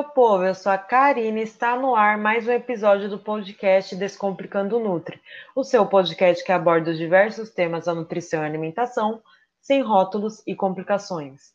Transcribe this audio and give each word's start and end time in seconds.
meu 0.00 0.08
povo, 0.08 0.44
eu 0.44 0.54
sou 0.54 0.72
a 0.72 0.78
Karine 0.78 1.40
e 1.40 1.44
está 1.44 1.76
no 1.76 1.94
ar 1.94 2.16
mais 2.16 2.48
um 2.48 2.52
episódio 2.52 3.06
do 3.06 3.18
podcast 3.18 3.94
Descomplicando 3.94 4.80
Nutri, 4.80 5.20
o 5.54 5.62
seu 5.62 5.86
podcast 5.86 6.42
que 6.42 6.50
aborda 6.50 6.90
os 6.90 6.96
diversos 6.96 7.50
temas 7.50 7.84
da 7.84 7.94
nutrição 7.94 8.42
e 8.42 8.46
alimentação, 8.46 9.22
sem 9.60 9.82
rótulos 9.82 10.42
e 10.46 10.56
complicações. 10.56 11.52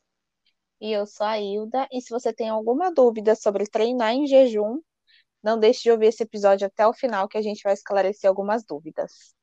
E 0.80 0.92
eu 0.92 1.08
sou 1.08 1.26
a 1.26 1.40
Hilda, 1.40 1.88
e 1.92 2.00
se 2.00 2.12
você 2.12 2.32
tem 2.32 2.48
alguma 2.48 2.94
dúvida 2.94 3.34
sobre 3.34 3.66
treinar 3.66 4.14
em 4.14 4.28
jejum, 4.28 4.80
não 5.42 5.60
deixe 5.60 5.82
de 5.82 5.90
ouvir 5.90 6.10
esse 6.10 6.22
episódio 6.22 6.68
até 6.68 6.86
o 6.86 6.94
final 6.94 7.28
que 7.28 7.40
a 7.40 7.42
gente 7.42 7.64
vai 7.64 7.74
esclarecer 7.74 8.30
algumas 8.30 8.64
dúvidas. 8.64 9.34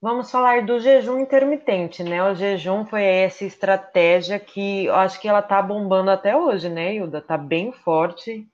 Vamos 0.00 0.30
falar 0.30 0.64
do 0.64 0.78
jejum 0.78 1.18
intermitente, 1.18 2.04
né? 2.04 2.22
O 2.22 2.34
jejum 2.34 2.86
foi 2.86 3.02
essa 3.02 3.44
estratégia 3.44 4.38
que 4.38 4.84
eu 4.84 4.94
acho 4.94 5.20
que 5.20 5.26
ela 5.26 5.42
tá 5.42 5.60
bombando 5.60 6.10
até 6.10 6.36
hoje, 6.36 6.68
né, 6.68 6.94
Hilda? 6.94 7.20
Tá 7.20 7.36
bem 7.36 7.72
forte. 7.72 8.46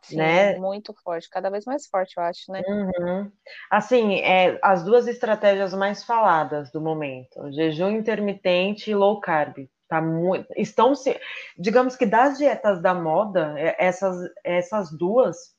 Sim, 0.00 0.16
né? 0.16 0.56
muito 0.56 0.94
forte, 1.04 1.28
cada 1.28 1.50
vez 1.50 1.66
mais 1.66 1.86
forte, 1.86 2.14
eu 2.16 2.22
acho, 2.22 2.50
né? 2.50 2.62
Uhum. 2.66 3.30
Assim, 3.70 4.20
é, 4.20 4.58
as 4.62 4.82
duas 4.82 5.06
estratégias 5.06 5.74
mais 5.74 6.02
faladas 6.02 6.70
do 6.70 6.80
momento, 6.80 7.52
jejum 7.52 7.90
intermitente 7.90 8.90
e 8.90 8.94
low 8.94 9.20
carb. 9.20 9.68
Tá 9.86 10.00
muito, 10.00 10.46
estão 10.56 10.94
se, 10.94 11.18
digamos 11.58 11.96
que 11.96 12.06
das 12.06 12.38
dietas 12.38 12.80
da 12.80 12.94
moda, 12.94 13.54
é, 13.58 13.76
essas, 13.78 14.16
essas 14.44 14.90
duas 14.90 15.54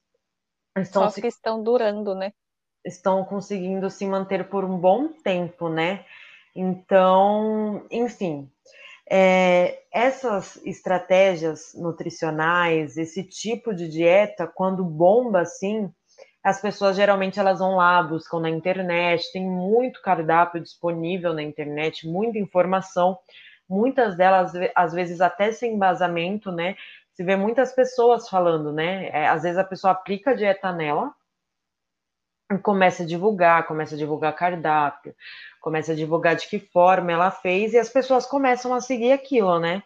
estão 0.77 1.03
Só 1.03 1.09
se, 1.09 1.21
que 1.21 1.27
estão 1.27 1.61
durando, 1.61 2.15
né? 2.15 2.31
Estão 2.85 3.23
conseguindo 3.25 3.89
se 3.89 4.05
manter 4.05 4.49
por 4.49 4.63
um 4.63 4.77
bom 4.77 5.07
tempo, 5.09 5.69
né? 5.69 6.05
Então, 6.55 7.85
enfim, 7.91 8.49
é, 9.09 9.79
essas 9.91 10.57
estratégias 10.65 11.73
nutricionais, 11.75 12.97
esse 12.97 13.23
tipo 13.23 13.73
de 13.73 13.87
dieta, 13.87 14.47
quando 14.47 14.83
bomba 14.83 15.41
assim, 15.41 15.91
as 16.43 16.61
pessoas 16.61 16.95
geralmente 16.95 17.39
elas 17.39 17.59
vão 17.59 17.75
lá, 17.75 18.01
buscam 18.01 18.39
na 18.39 18.49
internet, 18.49 19.31
tem 19.31 19.43
muito 19.45 20.01
cardápio 20.01 20.61
disponível 20.61 21.33
na 21.33 21.43
internet, 21.43 22.07
muita 22.07 22.39
informação, 22.39 23.17
muitas 23.67 24.15
delas, 24.15 24.53
às 24.75 24.93
vezes, 24.93 25.21
até 25.21 25.51
sem 25.51 25.73
embasamento, 25.73 26.51
né? 26.51 26.75
Se 27.13 27.23
vê 27.23 27.35
muitas 27.35 27.73
pessoas 27.73 28.29
falando, 28.29 28.71
né? 28.71 29.09
É, 29.09 29.27
às 29.27 29.43
vezes 29.43 29.57
a 29.57 29.63
pessoa 29.63 29.91
aplica 29.91 30.31
a 30.31 30.35
dieta 30.35 30.71
nela, 30.71 31.13
começa 32.57 33.03
a 33.03 33.05
divulgar, 33.05 33.67
começa 33.67 33.95
a 33.95 33.97
divulgar 33.97 34.35
cardápio, 34.35 35.15
começa 35.61 35.91
a 35.91 35.95
divulgar 35.95 36.35
de 36.35 36.47
que 36.47 36.59
forma 36.59 37.11
ela 37.11 37.29
fez 37.29 37.73
e 37.73 37.77
as 37.77 37.89
pessoas 37.89 38.25
começam 38.25 38.73
a 38.73 38.81
seguir 38.81 39.11
aquilo, 39.11 39.59
né? 39.59 39.83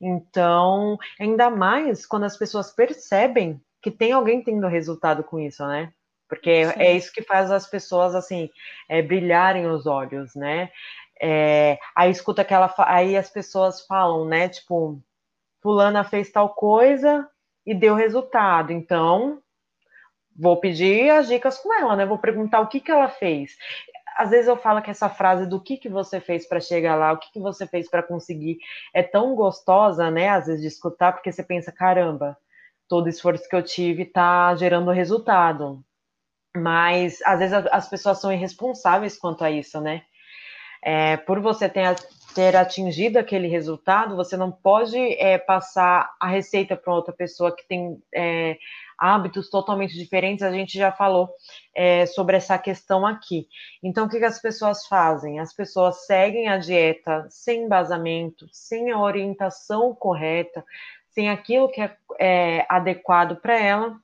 Então, 0.00 0.98
ainda 1.20 1.48
mais 1.48 2.04
quando 2.04 2.24
as 2.24 2.36
pessoas 2.36 2.72
percebem 2.72 3.60
que 3.80 3.90
tem 3.90 4.12
alguém 4.12 4.42
tendo 4.42 4.66
resultado 4.66 5.22
com 5.22 5.38
isso, 5.38 5.64
né? 5.66 5.92
Porque 6.28 6.50
é, 6.50 6.86
é 6.86 6.96
isso 6.96 7.12
que 7.12 7.22
faz 7.22 7.50
as 7.50 7.66
pessoas 7.66 8.14
assim 8.14 8.48
é, 8.88 9.02
brilharem 9.02 9.66
os 9.66 9.86
olhos, 9.86 10.34
né? 10.34 10.70
É, 11.20 11.78
aí 11.94 12.10
escuta 12.10 12.42
aquela, 12.42 12.72
aí 12.78 13.16
as 13.16 13.30
pessoas 13.30 13.84
falam, 13.86 14.24
né? 14.24 14.48
Tipo, 14.48 15.00
fulana 15.62 16.02
fez 16.02 16.32
tal 16.32 16.54
coisa 16.54 17.28
e 17.66 17.74
deu 17.74 17.94
resultado, 17.94 18.72
então 18.72 19.41
vou 20.36 20.58
pedir 20.58 21.10
as 21.10 21.28
dicas 21.28 21.58
com 21.58 21.72
ela, 21.72 21.96
né? 21.96 22.06
Vou 22.06 22.18
perguntar 22.18 22.60
o 22.60 22.68
que, 22.68 22.80
que 22.80 22.90
ela 22.90 23.08
fez. 23.08 23.56
Às 24.16 24.30
vezes 24.30 24.46
eu 24.46 24.56
falo 24.56 24.82
que 24.82 24.90
essa 24.90 25.08
frase 25.08 25.46
do 25.46 25.60
que, 25.60 25.76
que 25.76 25.88
você 25.88 26.20
fez 26.20 26.46
para 26.46 26.60
chegar 26.60 26.96
lá, 26.96 27.12
o 27.12 27.18
que, 27.18 27.32
que 27.32 27.40
você 27.40 27.66
fez 27.66 27.88
para 27.88 28.02
conseguir, 28.02 28.58
é 28.92 29.02
tão 29.02 29.34
gostosa, 29.34 30.10
né? 30.10 30.28
Às 30.28 30.46
vezes 30.46 30.60
de 30.60 30.68
escutar, 30.68 31.12
porque 31.12 31.32
você 31.32 31.42
pensa, 31.42 31.72
caramba, 31.72 32.36
todo 32.88 33.08
esforço 33.08 33.48
que 33.48 33.56
eu 33.56 33.62
tive 33.62 34.02
está 34.02 34.54
gerando 34.54 34.90
resultado. 34.90 35.82
Mas 36.54 37.20
às 37.24 37.38
vezes 37.38 37.54
as 37.72 37.88
pessoas 37.88 38.20
são 38.20 38.30
irresponsáveis 38.30 39.16
quanto 39.16 39.44
a 39.44 39.50
isso, 39.50 39.80
né? 39.80 40.02
É, 40.82 41.16
por 41.16 41.40
você 41.40 41.68
ter, 41.68 41.94
ter 42.34 42.56
atingido 42.56 43.18
aquele 43.18 43.48
resultado, 43.48 44.16
você 44.16 44.36
não 44.36 44.50
pode 44.50 44.96
é, 44.96 45.38
passar 45.38 46.14
a 46.20 46.26
receita 46.26 46.76
para 46.76 46.94
outra 46.94 47.12
pessoa 47.12 47.54
que 47.54 47.66
tem 47.66 48.02
é, 48.14 48.56
hábitos 48.98 49.50
totalmente 49.50 49.94
diferentes, 49.94 50.42
a 50.42 50.50
gente 50.50 50.78
já 50.78 50.92
falou 50.92 51.28
é, 51.74 52.06
sobre 52.06 52.36
essa 52.36 52.56
questão 52.56 53.06
aqui. 53.06 53.48
Então, 53.82 54.06
o 54.06 54.08
que, 54.08 54.18
que 54.18 54.24
as 54.24 54.40
pessoas 54.40 54.86
fazem? 54.86 55.40
As 55.40 55.52
pessoas 55.52 56.06
seguem 56.06 56.48
a 56.48 56.56
dieta 56.56 57.26
sem 57.28 57.64
embasamento, 57.64 58.46
sem 58.52 58.90
a 58.90 59.00
orientação 59.00 59.94
correta, 59.94 60.64
sem 61.10 61.28
aquilo 61.28 61.68
que 61.68 61.80
é, 61.80 61.96
é 62.18 62.66
adequado 62.68 63.36
para 63.36 63.58
ela. 63.58 63.96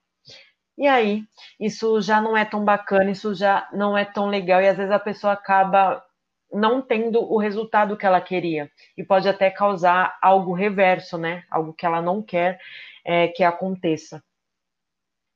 E 0.77 0.87
aí, 0.87 1.25
isso 1.59 2.01
já 2.01 2.21
não 2.21 2.37
é 2.37 2.45
tão 2.45 2.65
bacana, 2.65 3.11
isso 3.11 3.35
já 3.35 3.69
não 3.73 3.97
é 3.97 4.05
tão 4.05 4.27
legal, 4.27 4.61
e 4.61 4.69
às 4.69 4.77
vezes 4.77 4.93
a 4.93 4.99
pessoa 4.99 5.33
acaba 5.33 6.05
não 6.53 6.81
tendo 6.81 7.21
o 7.21 7.39
resultado 7.39 7.97
que 7.97 8.07
ela 8.07 8.21
queria 8.21 8.71
e 8.97 9.05
pode 9.05 9.29
até 9.29 9.51
causar 9.51 10.19
algo 10.23 10.53
reverso, 10.53 11.19
né? 11.19 11.45
Algo 11.51 11.73
que 11.73 11.85
ela 11.85 12.01
não 12.01 12.23
quer 12.23 12.59
é, 13.05 13.29
que 13.29 13.45
aconteça. 13.45 14.23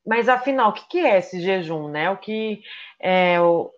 Mas 0.07 0.29
afinal, 0.29 0.71
o 0.71 0.73
que 0.73 0.99
é 0.99 1.19
esse 1.19 1.41
jejum, 1.41 1.89
né? 1.89 2.11
O 2.11 2.17
que 2.17 2.63
é 2.99 3.41
o, 3.41 3.73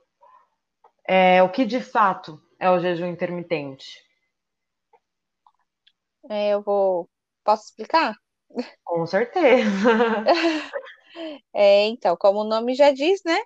é, 1.07 1.43
o 1.43 1.51
que 1.51 1.65
de 1.65 1.81
fato 1.81 2.41
é 2.59 2.71
o 2.71 2.79
jejum 2.79 3.07
intermitente? 3.07 4.03
É, 6.31 6.51
eu 6.51 6.63
vou. 6.63 7.09
Posso 7.45 7.65
explicar? 7.65 8.17
Com 8.85 9.07
certeza. 9.07 9.71
É, 11.53 11.87
então, 11.87 12.17
como 12.17 12.41
o 12.41 12.45
nome 12.45 12.75
já 12.75 12.91
diz, 12.91 13.23
né? 13.25 13.39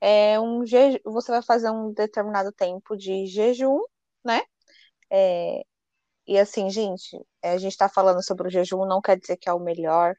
É 0.00 0.38
um. 0.40 0.64
Você 1.04 1.32
vai 1.32 1.42
fazer 1.42 1.70
um 1.70 1.92
determinado 1.92 2.52
tempo 2.52 2.96
de 2.96 3.26
jejum, 3.26 3.80
né? 4.24 4.42
É, 5.10 5.62
e 6.26 6.38
assim, 6.38 6.70
gente, 6.70 7.18
a 7.42 7.58
gente 7.58 7.72
está 7.72 7.88
falando 7.88 8.24
sobre 8.24 8.48
o 8.48 8.50
jejum, 8.50 8.86
não 8.86 9.00
quer 9.00 9.18
dizer 9.18 9.36
que 9.36 9.48
é 9.48 9.52
o 9.52 9.60
melhor, 9.60 10.14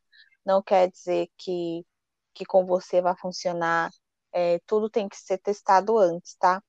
não 0.46 0.62
quer 0.62 0.90
dizer 0.92 1.30
que, 1.38 1.86
que 2.34 2.46
com 2.46 2.66
você 2.66 3.02
vai 3.02 3.16
funcionar. 3.18 3.92
É, 4.34 4.60
tudo 4.66 4.90
tem 4.90 5.10
que 5.10 5.18
ser 5.18 5.38
testado 5.40 5.98
antes, 5.98 6.36
tá? 6.36 6.62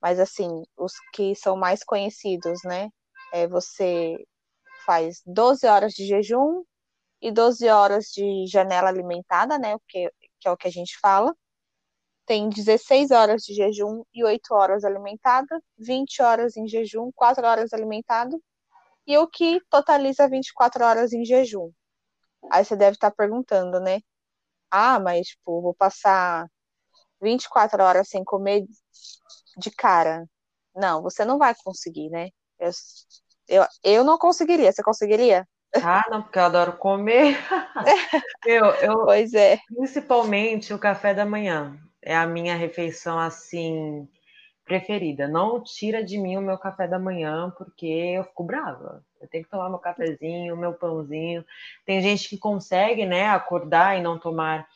Mas 0.00 0.20
assim, 0.20 0.48
os 0.76 0.92
que 1.14 1.34
são 1.36 1.56
mais 1.56 1.84
conhecidos, 1.84 2.60
né? 2.64 2.90
É, 3.32 3.46
você 3.48 4.16
faz 4.86 5.22
12 5.26 5.66
horas 5.66 5.92
de 5.94 6.06
jejum 6.06 6.64
e 7.22 7.30
12 7.32 7.68
horas 7.68 8.06
de 8.06 8.46
janela 8.48 8.88
alimentada, 8.88 9.58
né? 9.58 9.76
Que, 9.88 10.10
que 10.40 10.48
é 10.48 10.50
o 10.52 10.56
que 10.56 10.68
a 10.68 10.70
gente 10.72 10.98
fala. 11.00 11.34
Tem 12.28 12.50
16 12.50 13.10
horas 13.10 13.42
de 13.42 13.54
jejum 13.54 14.04
e 14.12 14.22
8 14.22 14.54
horas 14.54 14.84
alimentada, 14.84 15.62
20 15.78 16.20
horas 16.20 16.58
em 16.58 16.68
jejum, 16.68 17.10
4 17.16 17.46
horas 17.46 17.72
alimentado, 17.72 18.38
e 19.06 19.16
o 19.16 19.26
que 19.26 19.62
totaliza 19.70 20.28
24 20.28 20.84
horas 20.84 21.14
em 21.14 21.24
jejum. 21.24 21.72
Aí 22.52 22.62
você 22.62 22.76
deve 22.76 22.96
estar 22.96 23.10
perguntando, 23.12 23.80
né? 23.80 24.00
Ah, 24.70 25.00
mas, 25.00 25.28
tipo, 25.28 25.62
vou 25.62 25.72
passar 25.72 26.46
24 27.18 27.82
horas 27.82 28.10
sem 28.10 28.22
comer 28.22 28.66
de 29.56 29.70
cara. 29.70 30.26
Não, 30.76 31.00
você 31.00 31.24
não 31.24 31.38
vai 31.38 31.54
conseguir, 31.64 32.10
né? 32.10 32.28
Eu, 32.58 32.70
eu, 33.48 33.66
eu 33.82 34.04
não 34.04 34.18
conseguiria. 34.18 34.70
Você 34.70 34.82
conseguiria? 34.82 35.48
Ah, 35.82 36.04
não, 36.10 36.22
porque 36.22 36.38
eu 36.38 36.42
adoro 36.42 36.76
comer. 36.76 37.38
eu, 38.44 38.66
eu, 38.66 39.04
pois 39.06 39.32
é. 39.32 39.58
Principalmente 39.74 40.74
o 40.74 40.78
café 40.78 41.14
da 41.14 41.24
manhã. 41.24 41.87
É 42.08 42.16
a 42.16 42.26
minha 42.26 42.56
refeição, 42.56 43.18
assim, 43.18 44.08
preferida. 44.64 45.28
Não 45.28 45.62
tira 45.62 46.02
de 46.02 46.16
mim 46.16 46.38
o 46.38 46.40
meu 46.40 46.56
café 46.56 46.88
da 46.88 46.98
manhã, 46.98 47.52
porque 47.58 47.84
eu 47.86 48.24
fico 48.24 48.44
brava. 48.44 49.04
Eu 49.20 49.28
tenho 49.28 49.44
que 49.44 49.50
tomar 49.50 49.68
meu 49.68 49.78
cafezinho, 49.78 50.56
meu 50.56 50.72
pãozinho. 50.72 51.44
Tem 51.84 52.00
gente 52.00 52.26
que 52.30 52.38
consegue, 52.38 53.04
né, 53.04 53.28
acordar 53.28 53.98
e 53.98 54.02
não 54.02 54.18
tomar 54.18 54.66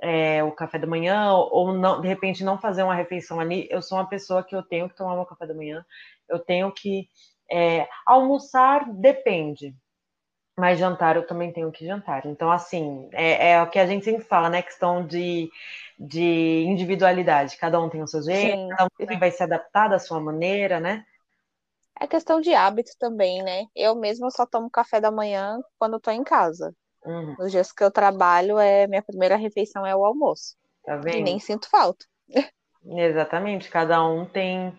é, 0.00 0.42
o 0.42 0.50
café 0.50 0.78
da 0.78 0.86
manhã, 0.86 1.30
ou 1.34 1.74
não, 1.74 2.00
de 2.00 2.08
repente 2.08 2.42
não 2.42 2.56
fazer 2.58 2.82
uma 2.84 2.94
refeição 2.94 3.38
ali. 3.38 3.68
Eu 3.70 3.82
sou 3.82 3.98
uma 3.98 4.08
pessoa 4.08 4.42
que 4.42 4.56
eu 4.56 4.62
tenho 4.62 4.88
que 4.88 4.96
tomar 4.96 5.14
meu 5.14 5.26
café 5.26 5.46
da 5.46 5.52
manhã, 5.54 5.84
eu 6.26 6.38
tenho 6.38 6.72
que 6.72 7.06
é, 7.50 7.86
almoçar, 8.06 8.90
depende. 8.94 9.76
Mas 10.58 10.78
jantar 10.78 11.16
eu 11.16 11.26
também 11.26 11.52
tenho 11.52 11.70
que 11.70 11.86
jantar. 11.86 12.24
Então, 12.24 12.50
assim, 12.50 13.10
é, 13.12 13.50
é 13.52 13.62
o 13.62 13.68
que 13.68 13.78
a 13.78 13.86
gente 13.86 14.06
sempre 14.06 14.24
fala, 14.24 14.48
né? 14.48 14.62
Questão 14.62 15.06
de 15.06 15.50
de 15.98 16.64
individualidade. 16.66 17.56
Cada 17.56 17.80
um 17.80 17.88
tem 17.88 18.02
o 18.02 18.06
seu 18.06 18.22
jeito, 18.22 18.56
Sim. 18.56 18.68
cada 18.68 18.84
um 18.84 19.18
vai 19.18 19.30
se 19.30 19.42
adaptar 19.42 19.88
da 19.88 19.98
sua 19.98 20.20
maneira, 20.20 20.78
né? 20.78 21.04
É 22.00 22.06
questão 22.06 22.40
de 22.40 22.54
hábito 22.54 22.92
também, 22.98 23.42
né? 23.42 23.64
Eu 23.74 23.96
mesma 23.96 24.30
só 24.30 24.46
tomo 24.46 24.70
café 24.70 25.00
da 25.00 25.10
manhã 25.10 25.58
quando 25.78 25.98
tô 25.98 26.10
em 26.10 26.22
casa. 26.22 26.72
Uhum. 27.04 27.34
Nos 27.38 27.50
dias 27.50 27.72
que 27.72 27.82
eu 27.82 27.90
trabalho, 27.90 28.58
é 28.58 28.86
minha 28.86 29.02
primeira 29.02 29.36
refeição 29.36 29.84
é 29.84 29.94
o 29.96 30.04
almoço. 30.04 30.56
Tá 30.84 30.96
vendo? 30.96 31.16
E 31.16 31.22
nem 31.22 31.40
sinto 31.40 31.68
falta. 31.68 32.06
Exatamente, 32.84 33.68
cada 33.68 34.02
um 34.04 34.24
tem 34.24 34.76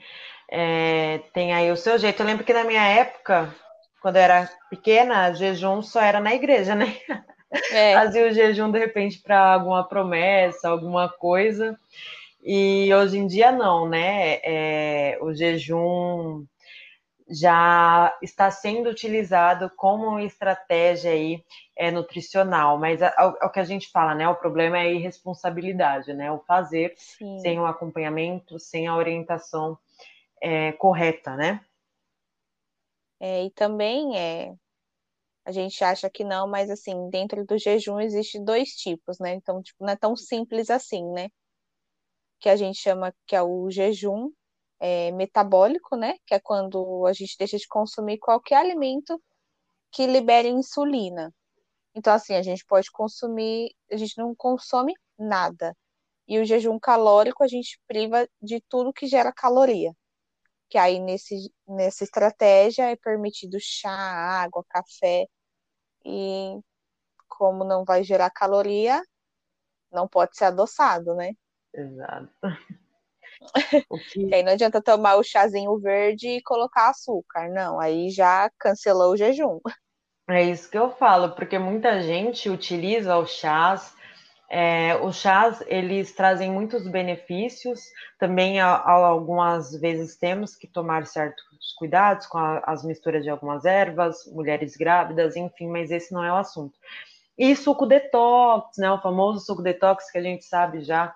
é, 0.50 1.19
tem 1.33 1.54
aí 1.54 1.72
o 1.72 1.77
seu 1.77 1.98
jeito. 1.98 2.22
Eu 2.22 2.25
lembro 2.25 2.44
que 2.44 2.54
na 2.54 2.63
minha 2.63 2.83
época, 2.83 3.54
quando 4.01 4.15
eu 4.15 4.22
era 4.22 4.50
pequena, 4.69 5.33
jejum 5.33 5.81
só 5.81 6.01
era 6.01 6.19
na 6.19 6.33
igreja, 6.33 6.74
né? 6.74 6.86
É. 7.72 7.94
Fazia 8.00 8.28
o 8.28 8.31
jejum 8.31 8.72
de 8.72 8.80
repente 8.80 9.22
para 9.22 9.54
alguma 9.54 9.88
promessa, 9.88 10.69
alguma 10.69 11.10
coisa. 11.10 11.80
E 12.42 12.94
hoje 12.94 13.18
em 13.18 13.28
dia 13.28 13.51
não, 13.51 13.88
né? 13.88 14.40
É, 14.44 15.18
o 15.22 15.34
jejum 15.34 16.46
já 17.30 18.18
está 18.22 18.50
sendo 18.50 18.90
utilizado 18.90 19.69
como 19.75 20.07
uma 20.07 20.24
estratégia 20.24 21.12
aí 21.12 21.44
é, 21.75 21.92
nutricional, 21.92 22.78
mas 22.80 23.01
é, 23.01 23.13
o 23.19 23.50
que 23.50 23.60
a 23.60 23.63
gente 23.63 23.90
fala, 23.92 24.16
né? 24.16 24.28
O 24.28 24.36
problema 24.36 24.78
é 24.78 24.81
a 24.81 24.92
irresponsabilidade, 24.92 26.13
né? 26.13 26.31
O 26.31 26.40
fazer 26.40 26.94
Sim. 26.98 27.40
sem 27.40 27.60
o 27.60 27.66
acompanhamento, 27.66 28.57
sem 28.57 28.88
a 28.88 28.96
orientação 28.96 29.78
é, 30.42 30.72
correta, 30.72 31.36
né? 31.36 31.62
É, 33.19 33.46
e 33.46 33.51
também 33.51 34.18
é, 34.18 34.54
a 35.45 35.51
gente 35.51 35.83
acha 35.83 36.09
que 36.09 36.24
não, 36.24 36.47
mas 36.47 36.69
assim, 36.69 37.09
dentro 37.09 37.45
do 37.45 37.57
jejum 37.57 38.00
existe 38.00 38.39
dois 38.39 38.69
tipos, 38.69 39.19
né? 39.19 39.33
Então, 39.33 39.62
tipo, 39.62 39.83
não 39.83 39.94
é 39.94 39.95
tão 39.95 40.15
simples 40.15 40.69
assim, 40.69 41.03
né? 41.12 41.30
Que 42.39 42.50
a 42.50 42.56
gente 42.56 42.80
chama 42.80 43.13
que 43.27 43.36
é 43.36 43.41
o 43.41 43.69
jejum 43.69 44.31
é, 44.80 45.12
metabólico, 45.12 45.95
né? 45.95 46.15
Que 46.25 46.36
é 46.36 46.39
quando 46.39 47.06
a 47.07 47.13
gente 47.13 47.36
deixa 47.38 47.57
de 47.57 47.68
consumir 47.68 48.18
qualquer 48.19 48.57
alimento 48.57 49.21
que 49.91 50.07
libere 50.07 50.50
insulina. 50.50 51.33
Então, 51.95 52.13
assim, 52.13 52.36
a 52.36 52.41
gente 52.41 52.65
pode 52.65 52.91
consumir, 52.91 53.75
a 53.91 53.97
gente 53.97 54.18
não 54.18 54.36
consome 54.36 54.94
nada. 55.18 55.75
E 56.27 56.39
o 56.39 56.45
jejum 56.45 56.80
calórico 56.80 57.44
a 57.44 57.47
gente 57.47 57.80
priva 57.88 58.27
de 58.41 58.62
tudo 58.69 58.94
que 58.94 59.07
gera 59.07 59.33
caloria. 59.33 59.94
Que 60.69 60.77
aí 60.77 61.00
nesse, 61.00 61.51
nessa 61.68 62.04
estratégia 62.04 62.92
é 62.92 62.95
permitido 62.95 63.57
chá, 63.60 63.92
água, 63.92 64.63
café. 64.69 65.25
E 66.06 66.60
como 67.27 67.63
não 67.63 67.83
vai 67.83 68.04
gerar 68.04 68.30
caloria, 68.30 69.01
não 69.92 70.07
pode 70.07 70.38
ser 70.38 70.45
adoçado, 70.45 71.16
né? 71.16 71.33
Exato. 71.74 72.30
Que... 74.12 74.33
aí 74.33 74.44
não 74.44 74.51
adianta 74.51 74.81
tomar 74.81 75.16
o 75.16 75.24
chazinho 75.24 75.77
verde 75.80 76.27
e 76.27 76.42
colocar 76.42 76.89
açúcar, 76.89 77.48
não. 77.50 77.80
Aí 77.80 78.10
já 78.10 78.50
cancelou 78.60 79.13
o 79.13 79.18
jejum. 79.18 79.60
É 80.30 80.44
isso 80.44 80.69
que 80.69 80.77
eu 80.77 80.92
falo, 80.92 81.33
porque 81.36 81.57
muita 81.57 82.01
gente 82.01 82.50
utiliza 82.50 83.18
os 83.18 83.31
chás. 83.31 83.95
É, 84.50 84.96
os 84.98 85.18
chás, 85.18 85.63
eles 85.68 86.13
trazem 86.16 86.51
muitos 86.51 86.88
benefícios. 86.88 87.81
Também, 88.18 88.60
algumas 88.60 89.72
vezes, 89.80 90.18
temos 90.18 90.56
que 90.56 90.68
tomar 90.68 91.06
certos 91.06 91.46
cuidados 91.78 92.25
com 92.25 92.40
a, 92.40 92.60
as 92.66 92.84
misturas 92.84 93.24
de 93.24 93.30
algumas 93.30 93.63
ervas, 93.63 94.25
mulheres 94.31 94.75
grávidas, 94.75 95.36
enfim, 95.36 95.68
mas 95.68 95.92
esse 95.92 96.12
não 96.12 96.24
é 96.24 96.31
o 96.31 96.38
assunto. 96.38 96.78
E 97.38 97.56
suco 97.56 97.86
detox, 97.86 98.78
né? 98.78 98.92
O 98.92 99.01
famoso 99.01 99.46
suco 99.46 99.62
detox 99.62 100.12
que 100.12 100.18
a 100.18 100.22
gente 100.22 100.44
sabe 100.44 100.81
já. 100.81 101.13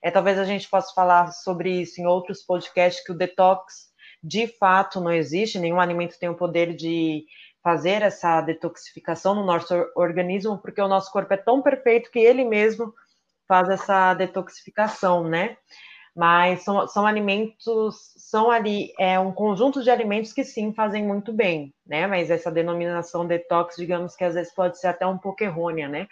É, 0.00 0.10
talvez 0.10 0.38
a 0.38 0.44
gente 0.44 0.68
possa 0.68 0.94
falar 0.94 1.32
sobre 1.32 1.82
isso 1.82 2.00
em 2.00 2.06
outros 2.06 2.42
podcasts, 2.42 3.04
que 3.04 3.12
o 3.12 3.16
detox 3.16 3.86
de 4.22 4.46
fato 4.46 5.00
não 5.00 5.12
existe, 5.12 5.58
nenhum 5.58 5.80
alimento 5.80 6.18
tem 6.18 6.28
o 6.28 6.34
poder 6.34 6.74
de 6.74 7.24
fazer 7.66 8.00
essa 8.00 8.40
detoxificação 8.42 9.34
no 9.34 9.44
nosso 9.44 9.74
organismo, 9.96 10.56
porque 10.56 10.80
o 10.80 10.86
nosso 10.86 11.10
corpo 11.10 11.34
é 11.34 11.36
tão 11.36 11.60
perfeito 11.60 12.12
que 12.12 12.20
ele 12.20 12.44
mesmo 12.44 12.94
faz 13.48 13.68
essa 13.68 14.14
detoxificação, 14.14 15.24
né? 15.24 15.56
Mas 16.14 16.62
são, 16.62 16.86
são 16.86 17.04
alimentos, 17.04 18.12
são 18.18 18.52
ali, 18.52 18.92
é 19.00 19.18
um 19.18 19.32
conjunto 19.32 19.82
de 19.82 19.90
alimentos 19.90 20.32
que 20.32 20.44
sim 20.44 20.72
fazem 20.72 21.04
muito 21.04 21.32
bem, 21.32 21.74
né? 21.84 22.06
Mas 22.06 22.30
essa 22.30 22.52
denominação 22.52 23.26
detox, 23.26 23.74
digamos 23.74 24.14
que 24.14 24.22
às 24.22 24.34
vezes 24.34 24.54
pode 24.54 24.78
ser 24.78 24.86
até 24.86 25.04
um 25.04 25.18
pouco 25.18 25.42
errônea, 25.42 25.88
né? 25.88 26.06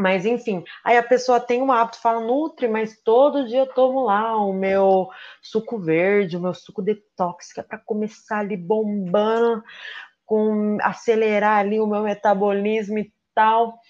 Mas 0.00 0.24
enfim, 0.24 0.62
aí 0.84 0.96
a 0.96 1.02
pessoa 1.02 1.40
tem 1.40 1.60
um 1.60 1.72
hábito, 1.72 2.00
fala 2.00 2.20
Nutri, 2.20 2.68
mas 2.68 2.96
todo 3.02 3.48
dia 3.48 3.58
eu 3.58 3.66
tomo 3.66 4.04
lá 4.04 4.36
o 4.36 4.52
meu 4.52 5.08
suco 5.42 5.76
verde, 5.76 6.36
o 6.36 6.40
meu 6.40 6.54
suco 6.54 6.80
detox, 6.80 7.52
que 7.52 7.58
é 7.58 7.64
para 7.64 7.78
começar 7.78 8.38
ali 8.38 8.56
bombando, 8.56 9.64
com 10.28 10.76
acelerar 10.82 11.58
ali 11.58 11.80
o 11.80 11.86
meu 11.86 12.02
metabolismo 12.02 12.98
e 12.98 13.10
tal. 13.34 13.80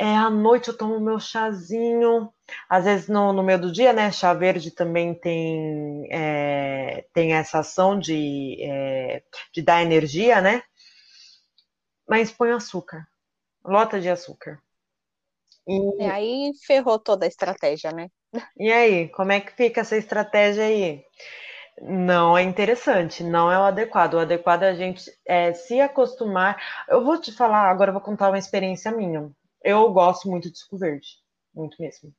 É, 0.00 0.06
à 0.16 0.30
noite 0.30 0.68
eu 0.68 0.76
tomo 0.76 0.98
meu 0.98 1.20
chazinho, 1.20 2.32
às 2.70 2.84
vezes 2.86 3.08
no, 3.08 3.32
no 3.34 3.42
meio 3.42 3.60
do 3.60 3.70
dia, 3.70 3.92
né? 3.92 4.10
Chá 4.10 4.32
verde 4.32 4.70
também 4.70 5.12
tem, 5.14 6.08
é, 6.10 7.04
tem 7.12 7.34
essa 7.34 7.58
ação 7.58 7.98
de, 7.98 8.56
é, 8.62 9.22
de 9.52 9.60
dar 9.60 9.82
energia, 9.82 10.40
né? 10.40 10.62
Mas 12.08 12.32
põe 12.32 12.50
açúcar, 12.50 13.06
lota 13.62 14.00
de 14.00 14.08
açúcar. 14.08 14.58
E 15.98 16.04
aí 16.04 16.52
ferrou 16.66 16.98
toda 16.98 17.26
a 17.26 17.28
estratégia, 17.28 17.92
né? 17.92 18.08
E 18.58 18.72
aí, 18.72 19.08
como 19.10 19.32
é 19.32 19.40
que 19.40 19.52
fica 19.52 19.82
essa 19.82 19.96
estratégia 19.98 20.64
aí? 20.64 21.02
Não 21.82 22.36
é 22.36 22.42
interessante, 22.42 23.22
não 23.22 23.50
é 23.50 23.58
o 23.58 23.62
adequado. 23.62 24.14
O 24.14 24.18
adequado 24.18 24.64
é 24.64 24.70
a 24.70 24.74
gente 24.74 25.10
é, 25.26 25.52
se 25.52 25.80
acostumar. 25.80 26.60
Eu 26.88 27.04
vou 27.04 27.20
te 27.20 27.32
falar, 27.32 27.70
agora 27.70 27.90
eu 27.90 27.94
vou 27.94 28.02
contar 28.02 28.28
uma 28.28 28.38
experiência 28.38 28.90
minha. 28.90 29.30
Eu 29.62 29.92
gosto 29.92 30.28
muito 30.28 30.50
de 30.50 30.58
suco 30.58 30.78
verde, 30.78 31.08
muito 31.54 31.76
mesmo. 31.80 32.12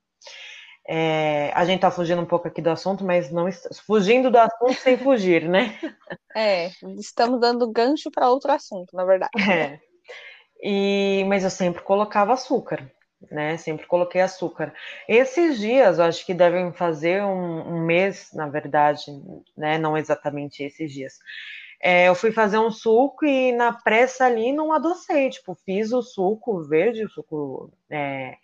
É, 0.88 1.52
a 1.54 1.66
gente 1.66 1.82
tá 1.82 1.92
fugindo 1.92 2.22
um 2.22 2.26
pouco 2.26 2.48
aqui 2.48 2.62
do 2.62 2.70
assunto, 2.70 3.04
mas 3.04 3.32
não 3.32 3.48
está 3.48 3.70
fugindo 3.86 4.32
do 4.32 4.38
assunto 4.38 4.74
sem 4.76 4.98
fugir, 4.98 5.48
né? 5.48 5.78
É, 6.36 6.72
estamos 6.98 7.40
dando 7.40 7.72
gancho 7.72 8.10
para 8.12 8.30
outro 8.30 8.52
assunto, 8.52 8.96
na 8.96 9.06
verdade. 9.06 9.32
É. 9.52 9.80
E, 10.62 11.24
mas 11.28 11.44
eu 11.44 11.50
sempre 11.50 11.84
colocava 11.84 12.34
açúcar 12.34 12.92
né? 13.32 13.58
Sempre 13.58 13.86
coloquei 13.86 14.22
açúcar. 14.22 14.74
Esses 15.08 15.60
dias, 15.60 16.00
eu 16.00 16.06
acho 16.06 16.26
que 16.26 16.34
devem 16.34 16.72
fazer 16.72 17.24
um, 17.24 17.76
um 17.76 17.86
mês, 17.86 18.32
na 18.34 18.48
verdade, 18.48 19.04
né? 19.58 19.78
Não 19.78 19.98
exatamente 19.98 20.64
esses 20.64 20.92
dias. 20.92 21.20
É, 21.82 22.10
eu 22.10 22.16
fui 22.16 22.32
fazer 22.32 22.60
um 22.60 22.72
suco 22.72 23.26
e 23.26 23.54
na 23.54 23.72
pressa 23.74 24.26
ali 24.26 24.52
não 24.52 24.74
adocei, 24.74 25.30
tipo, 25.30 25.56
fiz 25.66 25.94
o 25.94 26.02
suco 26.02 26.62
verde, 26.64 27.06
o 27.06 27.10
suco 27.10 27.72
é, 27.90 28.36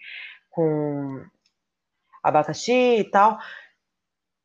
com 0.49 1.25
abacaxi 2.23 2.99
e 2.99 3.03
tal, 3.03 3.37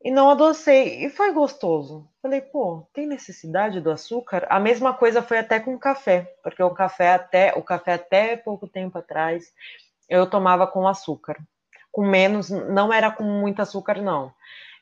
e 0.03 0.11
não 0.11 0.29
adocei, 0.29 1.05
e 1.05 1.09
foi 1.09 1.31
gostoso. 1.31 2.07
Falei, 2.21 2.41
pô, 2.41 2.87
tem 2.93 3.07
necessidade 3.07 3.79
do 3.79 3.91
açúcar? 3.91 4.45
A 4.49 4.59
mesma 4.59 4.93
coisa 4.93 5.21
foi 5.21 5.37
até 5.37 5.59
com 5.59 5.73
o 5.73 5.79
café, 5.79 6.35
porque 6.43 6.61
o 6.61 6.71
café 6.71 7.13
até, 7.13 7.53
o 7.55 7.63
café 7.63 7.93
até 7.93 8.35
pouco 8.35 8.67
tempo 8.67 8.97
atrás, 8.97 9.53
eu 10.11 10.29
tomava 10.29 10.67
com 10.67 10.85
açúcar. 10.85 11.37
Com 11.89 12.05
menos, 12.05 12.49
não 12.49 12.91
era 12.91 13.09
com 13.09 13.23
muito 13.23 13.61
açúcar, 13.61 14.01
não. 14.01 14.33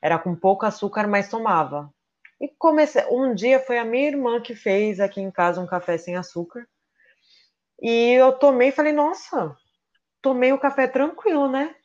Era 0.02 0.18
com 0.18 0.36
pouco 0.36 0.66
açúcar, 0.66 1.08
mas 1.08 1.30
tomava. 1.30 1.94
E 2.42 2.48
comecei. 2.48 3.06
Um 3.12 3.36
dia 3.36 3.60
foi 3.60 3.78
a 3.78 3.86
minha 3.86 4.08
irmã 4.08 4.42
que 4.42 4.56
fez 4.56 5.00
aqui 5.00 5.22
em 5.22 5.30
casa 5.30 5.62
um 5.62 5.68
café 5.68 6.00
sem 6.00 6.16
açúcar. 6.16 6.68
E 7.80 8.14
eu 8.14 8.34
tomei 8.34 8.70
e 8.70 8.72
falei, 8.72 8.92
nossa, 8.92 9.56
tomei 10.20 10.52
o 10.52 10.60
café 10.60 10.88
tranquilo, 10.88 11.48
né? 11.48 11.76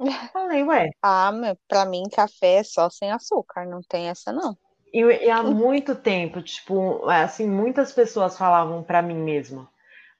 Falei, 0.32 0.64
ué. 0.64 0.90
Ah, 1.02 1.30
pra 1.68 1.84
mim, 1.84 2.04
café 2.10 2.54
é 2.54 2.64
só 2.64 2.88
sem 2.90 3.12
açúcar, 3.12 3.66
não 3.66 3.80
tem 3.82 4.08
essa, 4.08 4.32
não. 4.32 4.56
E, 4.92 5.00
e 5.00 5.30
há 5.30 5.42
muito 5.42 5.94
tempo, 5.94 6.42
tipo, 6.42 7.08
assim, 7.08 7.46
muitas 7.46 7.92
pessoas 7.92 8.36
falavam 8.36 8.82
para 8.82 9.00
mim 9.00 9.14
mesma. 9.14 9.70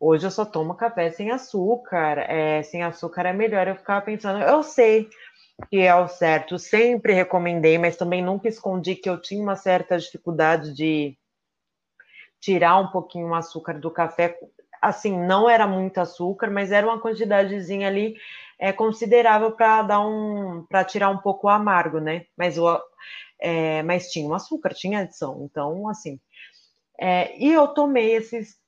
Hoje 0.05 0.27
eu 0.27 0.33
só 0.33 0.45
tomo 0.45 0.75
café 0.75 1.13
sem 1.13 1.31
açúcar. 1.31 2.19
É, 2.29 2.61
sem 2.65 2.83
açúcar 2.83 3.25
é 3.25 3.33
melhor. 3.33 3.69
Eu 3.69 3.77
ficava 3.77 4.05
pensando, 4.05 4.43
eu 4.43 4.61
sei 4.65 5.09
que 5.71 5.79
é 5.79 5.95
o 5.95 6.09
certo, 6.09 6.59
sempre 6.59 7.13
recomendei, 7.13 7.79
mas 7.79 7.97
também 7.97 8.21
nunca 8.21 8.49
escondi 8.49 8.97
que 8.97 9.09
eu 9.09 9.21
tinha 9.21 9.41
uma 9.41 9.55
certa 9.55 9.97
dificuldade 9.97 10.75
de 10.75 11.17
tirar 12.41 12.81
um 12.81 12.89
pouquinho 12.89 13.29
o 13.29 13.35
açúcar 13.35 13.79
do 13.79 13.93
café. 13.93 14.37
Assim, 14.81 15.17
não 15.17 15.49
era 15.49 15.69
muito 15.69 15.99
açúcar, 15.99 16.51
mas 16.51 16.73
era 16.73 16.85
uma 16.85 17.01
quantidadezinha 17.01 17.87
ali 17.87 18.17
é, 18.59 18.73
considerável 18.73 19.53
para 19.53 19.83
dar 19.83 20.01
um, 20.01 20.67
para 20.69 20.85
tirar 20.85 21.11
um 21.11 21.19
pouco 21.19 21.47
o 21.47 21.51
amargo, 21.51 22.01
né? 22.01 22.27
Mas 22.37 22.59
o, 22.59 22.67
é, 23.39 23.85
mas 23.85 24.11
tinha 24.11 24.29
um 24.29 24.35
açúcar, 24.35 24.75
tinha 24.75 24.99
adição. 24.99 25.45
Então, 25.45 25.89
assim, 25.89 26.19
é, 27.01 27.39
e 27.39 27.53
eu 27.53 27.69
tomei 27.69 28.17
esses 28.17 28.61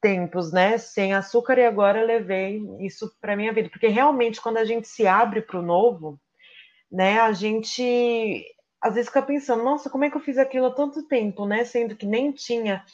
tempos, 0.00 0.52
né, 0.52 0.78
sem 0.78 1.14
açúcar 1.14 1.58
e 1.58 1.66
agora 1.66 2.04
levei 2.04 2.60
isso 2.80 3.10
para 3.20 3.36
minha 3.36 3.52
vida, 3.52 3.68
porque 3.70 3.88
realmente 3.88 4.40
quando 4.40 4.58
a 4.58 4.64
gente 4.64 4.88
se 4.88 5.06
abre 5.06 5.42
para 5.42 5.58
o 5.58 5.62
novo, 5.62 6.20
né, 6.90 7.20
a 7.20 7.32
gente 7.32 8.44
às 8.82 8.94
vezes 8.94 9.08
fica 9.08 9.22
pensando, 9.22 9.64
nossa, 9.64 9.90
como 9.90 10.04
é 10.04 10.10
que 10.10 10.16
eu 10.16 10.20
fiz 10.20 10.38
aquilo 10.38 10.66
há 10.66 10.74
tanto 10.74 11.06
tempo, 11.08 11.46
né, 11.46 11.64
sendo 11.64 11.96
que 11.96 12.06
nem 12.06 12.32
tinha 12.32 12.84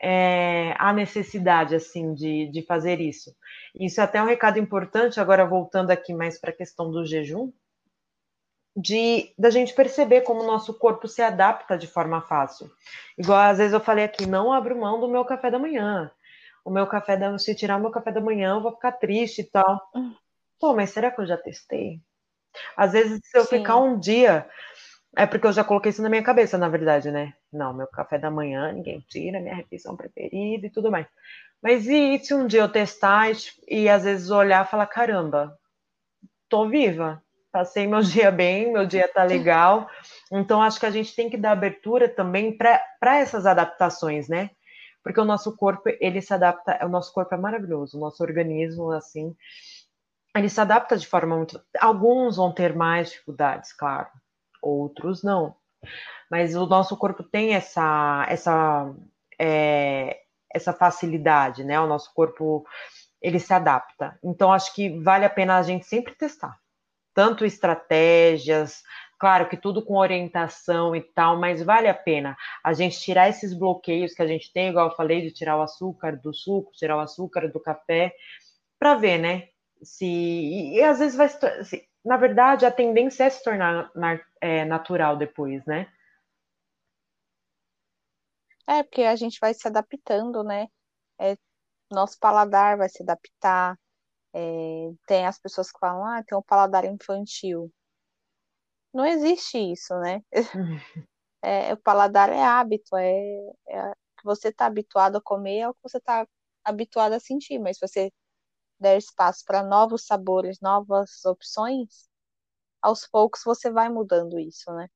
é, 0.00 0.74
a 0.78 0.92
necessidade 0.92 1.74
assim 1.74 2.14
de, 2.14 2.48
de 2.50 2.62
fazer 2.62 3.00
isso. 3.00 3.34
Isso 3.78 4.00
é 4.00 4.04
até 4.04 4.22
um 4.22 4.26
recado 4.26 4.58
importante 4.58 5.20
agora 5.20 5.46
voltando 5.46 5.90
aqui 5.90 6.14
mais 6.14 6.38
para 6.40 6.50
a 6.50 6.56
questão 6.56 6.90
do 6.90 7.04
jejum. 7.04 7.52
de 8.76 9.32
da 9.38 9.48
gente 9.50 9.74
perceber 9.74 10.20
como 10.22 10.42
o 10.42 10.46
nosso 10.46 10.74
corpo 10.78 11.08
se 11.08 11.22
adapta 11.22 11.78
de 11.78 11.86
forma 11.86 12.20
fácil. 12.20 12.70
Igual 13.18 13.38
às 13.38 13.58
vezes 13.58 13.72
eu 13.72 13.80
falei 13.80 14.04
aqui, 14.04 14.26
não 14.26 14.52
abro 14.52 14.78
mão 14.78 15.00
do 15.00 15.08
meu 15.08 15.24
café 15.24 15.50
da 15.50 15.58
manhã. 15.58 16.10
O 16.66 16.70
meu 16.70 16.84
café 16.84 17.16
da 17.16 17.38
se 17.38 17.54
tirar 17.54 17.76
o 17.76 17.80
meu 17.80 17.92
café 17.92 18.10
da 18.10 18.20
manhã, 18.20 18.56
eu 18.56 18.60
vou 18.60 18.72
ficar 18.72 18.90
triste 18.90 19.42
e 19.42 19.44
tal. 19.44 19.80
Pô, 20.58 20.74
mas 20.74 20.90
será 20.90 21.12
que 21.12 21.20
eu 21.20 21.26
já 21.26 21.36
testei? 21.36 22.00
Às 22.76 22.92
vezes, 22.92 23.20
se 23.22 23.38
eu 23.38 23.44
Sim. 23.44 23.58
ficar 23.58 23.76
um 23.76 23.96
dia, 23.96 24.44
é 25.16 25.24
porque 25.26 25.46
eu 25.46 25.52
já 25.52 25.62
coloquei 25.62 25.90
isso 25.90 26.02
na 26.02 26.08
minha 26.08 26.24
cabeça, 26.24 26.58
na 26.58 26.68
verdade, 26.68 27.12
né? 27.12 27.34
Não, 27.52 27.72
meu 27.72 27.86
café 27.86 28.18
da 28.18 28.32
manhã, 28.32 28.72
ninguém 28.72 28.98
tira, 29.08 29.38
minha 29.38 29.54
refeição 29.54 29.96
preferida 29.96 30.66
e 30.66 30.70
tudo 30.70 30.90
mais. 30.90 31.06
Mas 31.62 31.86
e 31.86 32.18
se 32.18 32.34
um 32.34 32.48
dia 32.48 32.62
eu 32.62 32.68
testar 32.68 33.30
e, 33.30 33.36
e 33.68 33.88
às 33.88 34.02
vezes 34.02 34.30
olhar 34.30 34.66
e 34.66 34.68
falar, 34.68 34.86
caramba, 34.88 35.56
tô 36.48 36.68
viva, 36.68 37.22
passei 37.52 37.86
meu 37.86 38.00
dia 38.02 38.32
bem, 38.32 38.72
meu 38.72 38.84
dia 38.84 39.06
tá 39.06 39.22
legal. 39.22 39.88
Então, 40.32 40.60
acho 40.60 40.80
que 40.80 40.86
a 40.86 40.90
gente 40.90 41.14
tem 41.14 41.30
que 41.30 41.36
dar 41.36 41.52
abertura 41.52 42.08
também 42.08 42.58
para 42.58 43.18
essas 43.18 43.46
adaptações, 43.46 44.28
né? 44.28 44.50
Porque 45.06 45.20
o 45.20 45.24
nosso 45.24 45.56
corpo, 45.56 45.88
ele 46.00 46.20
se 46.20 46.34
adapta, 46.34 46.84
o 46.84 46.88
nosso 46.88 47.12
corpo 47.12 47.32
é 47.32 47.38
maravilhoso, 47.38 47.96
o 47.96 48.00
nosso 48.00 48.24
organismo, 48.24 48.90
assim, 48.90 49.36
ele 50.36 50.48
se 50.48 50.60
adapta 50.60 50.96
de 50.98 51.06
forma 51.06 51.36
muito. 51.36 51.62
Alguns 51.78 52.38
vão 52.38 52.50
ter 52.50 52.74
mais 52.74 53.10
dificuldades, 53.10 53.72
claro, 53.72 54.08
outros 54.60 55.22
não. 55.22 55.54
Mas 56.28 56.56
o 56.56 56.66
nosso 56.66 56.96
corpo 56.96 57.22
tem 57.22 57.54
essa, 57.54 58.26
essa, 58.28 58.92
é, 59.38 60.22
essa 60.52 60.72
facilidade, 60.72 61.62
né? 61.62 61.78
O 61.78 61.86
nosso 61.86 62.12
corpo 62.12 62.66
ele 63.22 63.38
se 63.38 63.54
adapta. 63.54 64.18
Então, 64.24 64.52
acho 64.52 64.74
que 64.74 64.98
vale 65.04 65.24
a 65.24 65.30
pena 65.30 65.56
a 65.56 65.62
gente 65.62 65.86
sempre 65.86 66.16
testar 66.16 66.58
tanto 67.16 67.46
estratégias, 67.46 68.82
claro 69.18 69.48
que 69.48 69.56
tudo 69.56 69.84
com 69.84 69.96
orientação 69.96 70.94
e 70.94 71.00
tal, 71.00 71.38
mas 71.38 71.62
vale 71.62 71.88
a 71.88 71.94
pena 71.94 72.36
a 72.62 72.72
gente 72.72 73.00
tirar 73.00 73.28
esses 73.28 73.52
bloqueios 73.54 74.12
que 74.14 74.22
a 74.22 74.26
gente 74.26 74.52
tem, 74.52 74.68
igual 74.68 74.88
eu 74.88 74.96
falei, 74.96 75.22
de 75.22 75.32
tirar 75.32 75.56
o 75.56 75.62
açúcar 75.62 76.16
do 76.16 76.32
suco, 76.34 76.72
tirar 76.72 76.96
o 76.96 77.00
açúcar 77.00 77.48
do 77.50 77.60
café, 77.60 78.14
para 78.78 78.94
ver, 78.94 79.18
né? 79.18 79.48
Se 79.82 80.06
e, 80.06 80.82
às 80.82 80.98
vezes 80.98 81.16
vai 81.16 81.28
se, 81.28 81.88
na 82.04 82.16
verdade 82.16 82.64
a 82.66 82.70
tendência 82.70 83.24
é 83.24 83.30
se 83.30 83.42
tornar 83.44 83.90
na, 83.94 84.20
é, 84.40 84.64
natural 84.64 85.16
depois, 85.16 85.64
né? 85.66 85.90
É, 88.68 88.82
porque 88.82 89.02
a 89.02 89.14
gente 89.16 89.38
vai 89.40 89.54
se 89.54 89.66
adaptando, 89.68 90.42
né? 90.42 90.66
É, 91.20 91.36
nosso 91.90 92.18
paladar 92.18 92.76
vai 92.76 92.88
se 92.88 93.02
adaptar, 93.02 93.78
é, 94.34 94.90
tem 95.06 95.26
as 95.26 95.38
pessoas 95.38 95.70
que 95.72 95.78
falam, 95.78 96.04
ah, 96.04 96.22
tem 96.24 96.36
um 96.36 96.42
paladar 96.42 96.84
infantil. 96.84 97.72
Não 98.96 99.04
existe 99.04 99.58
isso, 99.58 99.94
né? 100.00 100.22
É, 101.44 101.74
o 101.74 101.76
paladar 101.76 102.30
é 102.30 102.42
hábito, 102.42 102.96
é, 102.96 103.36
é 103.68 103.92
que 104.18 104.24
você 104.24 104.48
está 104.48 104.66
habituado 104.66 105.16
a 105.16 105.20
comer, 105.20 105.58
é 105.58 105.68
o 105.68 105.74
que 105.74 105.82
você 105.82 105.98
está 105.98 106.26
habituado 106.64 107.12
a 107.12 107.20
sentir, 107.20 107.60
mas 107.60 107.76
se 107.76 107.86
você 107.86 108.12
der 108.80 108.96
espaço 108.96 109.44
para 109.46 109.62
novos 109.62 110.06
sabores, 110.06 110.58
novas 110.60 111.24
opções, 111.24 112.08
aos 112.82 113.06
poucos 113.06 113.42
você 113.44 113.70
vai 113.70 113.88
mudando 113.88 114.40
isso, 114.40 114.72
né? 114.72 114.88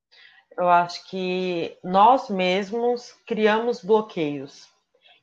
Eu 0.59 0.69
acho 0.69 1.09
que 1.09 1.79
nós 1.85 2.29
mesmos 2.29 3.13
criamos 3.27 3.85
bloqueios 3.85 4.69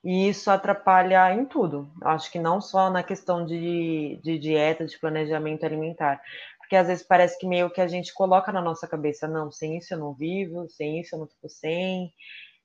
e 0.04 0.30
isso 0.30 0.50
atrapalha 0.50 1.34
em 1.34 1.46
tudo. 1.46 1.92
Acho 2.02 2.32
que 2.32 2.40
não 2.40 2.62
só 2.62 2.90
na 2.90 3.04
questão 3.04 3.44
de, 3.44 4.18
de 4.24 4.40
dieta, 4.40 4.86
de 4.86 4.98
planejamento 4.98 5.66
alimentar. 5.66 6.22
Porque 6.68 6.76
às 6.76 6.88
vezes 6.88 7.08
parece 7.08 7.40
que 7.40 7.48
meio 7.48 7.70
que 7.70 7.80
a 7.80 7.88
gente 7.88 8.14
coloca 8.14 8.52
na 8.52 8.62
nossa 8.62 8.86
cabeça, 8.86 9.26
não, 9.26 9.50
sem 9.50 9.78
isso 9.78 9.94
eu 9.94 9.98
não 9.98 10.14
vivo, 10.14 10.68
sem 10.70 11.00
isso 11.00 11.16
eu 11.16 11.20
não 11.20 11.28
fico 11.28 11.48
sem, 11.48 12.14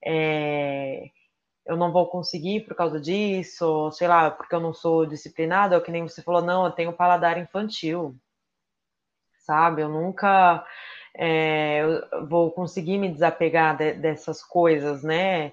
é, 0.04 1.04
eu 1.64 1.76
não 1.76 1.92
vou 1.92 2.08
conseguir 2.10 2.62
por 2.62 2.74
causa 2.74 3.00
disso, 3.00 3.92
sei 3.92 4.08
lá, 4.08 4.28
porque 4.28 4.56
eu 4.56 4.60
não 4.60 4.74
sou 4.74 5.06
disciplinada, 5.06 5.76
ou 5.76 5.82
que 5.82 5.92
nem 5.92 6.02
você 6.02 6.20
falou, 6.20 6.42
não, 6.42 6.64
eu 6.66 6.72
tenho 6.72 6.92
paladar 6.92 7.38
infantil, 7.38 8.16
sabe? 9.38 9.82
Eu 9.82 9.88
nunca 9.88 10.66
é, 11.16 11.82
eu 12.10 12.26
vou 12.28 12.50
conseguir 12.50 12.98
me 12.98 13.08
desapegar 13.08 13.76
de, 13.76 13.94
dessas 13.94 14.42
coisas, 14.42 15.04
né? 15.04 15.52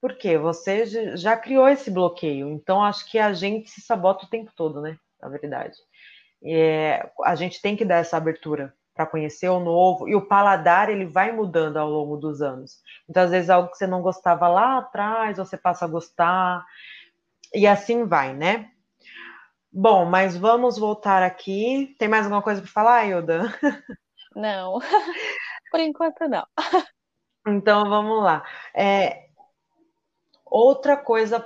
Porque 0.00 0.38
você 0.38 0.86
já 1.18 1.36
criou 1.36 1.68
esse 1.68 1.90
bloqueio. 1.90 2.48
Então, 2.48 2.82
acho 2.82 3.10
que 3.10 3.18
a 3.18 3.34
gente 3.34 3.68
se 3.68 3.82
sabota 3.82 4.24
o 4.24 4.30
tempo 4.30 4.50
todo, 4.56 4.80
né? 4.80 4.98
Na 5.20 5.28
verdade. 5.28 5.76
É, 6.44 7.10
a 7.24 7.34
gente 7.34 7.60
tem 7.60 7.76
que 7.76 7.84
dar 7.84 7.96
essa 7.96 8.16
abertura 8.16 8.74
para 8.94 9.06
conhecer 9.06 9.48
o 9.48 9.60
novo. 9.60 10.08
E 10.08 10.14
o 10.14 10.26
paladar, 10.26 10.88
ele 10.88 11.06
vai 11.06 11.32
mudando 11.32 11.76
ao 11.76 11.88
longo 11.88 12.16
dos 12.16 12.42
anos. 12.42 12.82
Então, 13.08 13.22
às 13.22 13.30
vezes, 13.30 13.50
algo 13.50 13.70
que 13.70 13.76
você 13.76 13.86
não 13.86 14.02
gostava 14.02 14.48
lá 14.48 14.78
atrás, 14.78 15.38
você 15.38 15.56
passa 15.56 15.84
a 15.84 15.88
gostar. 15.88 16.64
E 17.54 17.66
assim 17.66 18.04
vai, 18.04 18.34
né? 18.34 18.70
Bom, 19.72 20.04
mas 20.04 20.36
vamos 20.36 20.78
voltar 20.78 21.22
aqui. 21.22 21.94
Tem 21.98 22.08
mais 22.08 22.24
alguma 22.24 22.42
coisa 22.42 22.60
para 22.60 22.70
falar, 22.70 23.06
Ilda? 23.06 23.42
Não, 24.34 24.78
por 25.70 25.80
enquanto 25.80 26.28
não. 26.28 26.46
Então 27.46 27.88
vamos 27.88 28.22
lá. 28.22 28.44
É, 28.74 29.28
Outra 30.50 30.96
coisa 30.96 31.44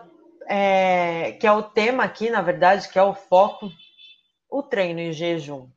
é, 0.48 1.32
que 1.32 1.46
é 1.46 1.52
o 1.52 1.62
tema 1.62 2.04
aqui, 2.04 2.30
na 2.30 2.40
verdade, 2.40 2.88
que 2.88 2.98
é 2.98 3.02
o 3.02 3.14
foco, 3.14 3.68
o 4.52 4.62
treino 4.62 5.00
em 5.00 5.12
jejum. 5.12 5.70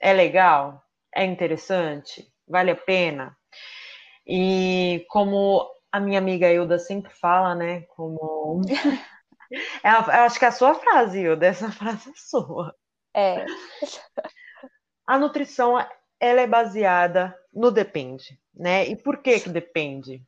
É 0.00 0.12
legal? 0.12 0.82
É 1.14 1.22
interessante? 1.24 2.26
Vale 2.48 2.70
a 2.70 2.76
pena? 2.76 3.36
E 4.26 5.04
como 5.10 5.70
a 5.92 6.00
minha 6.00 6.18
amiga 6.18 6.50
Hilda 6.50 6.78
sempre 6.78 7.12
fala, 7.12 7.54
né? 7.54 7.82
Como. 7.82 8.62
É, 9.84 9.90
eu 9.90 10.24
acho 10.24 10.38
que 10.38 10.44
é 10.44 10.48
a 10.48 10.52
sua 10.52 10.74
frase, 10.74 11.20
Hilda, 11.20 11.46
essa 11.46 11.70
frase 11.70 12.10
é 12.10 12.12
sua. 12.16 12.74
É. 13.14 13.44
A 15.06 15.16
nutrição, 15.16 15.78
ela 16.18 16.40
é 16.40 16.46
baseada 16.46 17.38
no 17.52 17.70
depende, 17.70 18.40
né? 18.52 18.88
E 18.88 18.96
por 18.96 19.18
que 19.18 19.38
que 19.38 19.50
depende? 19.50 20.26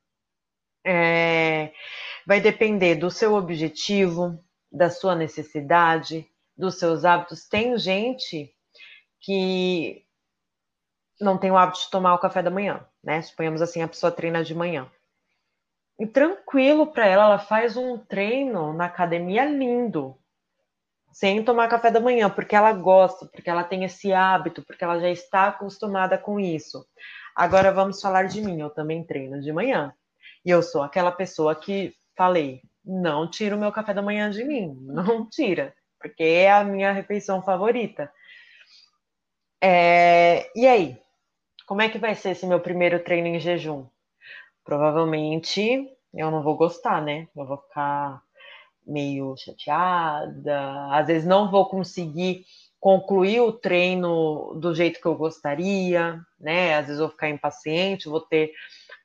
É, 0.87 1.73
vai 2.25 2.41
depender 2.41 2.95
do 2.95 3.11
seu 3.11 3.35
objetivo, 3.35 4.39
da 4.71 4.91
sua 4.91 5.17
necessidade, 5.17 6.31
dos 6.57 6.79
seus 6.79 7.05
hábitos. 7.05 7.49
Tem 7.49 7.77
gente 7.79 8.53
que 9.21 10.05
não 11.21 11.39
tem 11.39 11.51
o 11.51 11.57
hábito 11.57 11.81
de 11.81 11.91
tomar 11.91 12.15
o 12.15 12.19
café 12.19 12.43
da 12.43 12.51
manhã, 12.51 12.85
né? 13.03 13.23
Suponhamos 13.23 13.63
assim, 13.63 13.83
a 13.83 13.89
pessoa 13.89 14.13
treina 14.13 14.45
de 14.45 14.55
manhã. 14.55 14.91
E 15.99 16.07
tranquilo 16.07 16.87
para 16.87 17.07
ela, 17.07 17.25
ela 17.25 17.39
faz 17.39 17.77
um 17.77 17.97
treino 17.97 18.73
na 18.75 18.85
academia 18.85 19.47
lindo, 19.47 20.19
sem 21.11 21.43
tomar 21.43 21.69
café 21.69 21.91
da 21.91 22.01
manhã, 22.01 22.29
porque 22.29 22.55
ela 22.55 22.73
gosta, 22.73 23.25
porque 23.27 23.49
ela 23.49 23.65
tem 23.65 23.85
esse 23.85 24.13
hábito, 24.13 24.63
porque 24.63 24.85
ela 24.85 25.01
já 25.01 25.09
está 25.09 25.49
acostumada 25.49 26.19
com 26.19 26.39
isso. 26.39 26.87
Agora 27.35 27.73
vamos 27.73 28.01
falar 28.01 28.25
de 28.25 28.43
mim, 28.43 28.61
eu 28.61 28.69
também 28.69 29.05
treino 29.05 29.41
de 29.41 29.51
manhã. 29.53 29.95
E 30.45 30.51
eu 30.51 30.63
sou 30.63 30.83
aquela 30.83 31.11
pessoa 31.11 31.55
que 31.55 31.95
falei, 32.15 32.61
não 32.85 33.29
tira 33.29 33.57
o 33.57 33.59
meu 33.59 33.73
café 33.73 33.95
da 33.95 34.03
manhã 34.03 34.31
de 34.31 34.45
mim, 34.45 34.77
não 34.85 35.27
tira, 35.29 35.75
porque 36.09 36.23
é 36.23 36.53
a 36.53 36.65
minha 36.65 36.93
refeição 36.93 37.43
favorita. 37.43 38.11
É... 39.61 40.51
E 40.55 40.67
aí, 40.67 40.99
como 41.67 41.83
é 41.83 41.89
que 41.89 41.99
vai 41.99 42.15
ser 42.15 42.31
esse 42.31 42.47
meu 42.47 42.61
primeiro 42.61 43.03
treino 43.03 43.29
em 43.29 43.41
jejum? 43.41 43.87
Provavelmente 44.65 45.91
eu 46.15 46.31
não 46.31 46.43
vou 46.43 46.57
gostar, 46.57 47.03
né? 47.03 47.29
Eu 47.37 47.47
vou 47.47 47.59
ficar 47.59 48.23
meio 48.87 49.37
chateada, 49.37 50.89
às 50.93 51.09
vezes 51.09 51.27
não 51.27 51.51
vou 51.51 51.69
conseguir 51.69 52.45
concluir 52.79 53.41
o 53.41 53.53
treino 53.53 54.55
do 54.61 54.73
jeito 54.73 55.01
que 55.01 55.07
eu 55.07 55.17
gostaria, 55.17 56.21
né? 56.39 56.77
Às 56.77 56.87
vezes 56.87 57.01
vou 57.01 57.11
ficar 57.11 57.29
impaciente, 57.29 58.09
vou 58.09 58.21
ter 58.21 58.53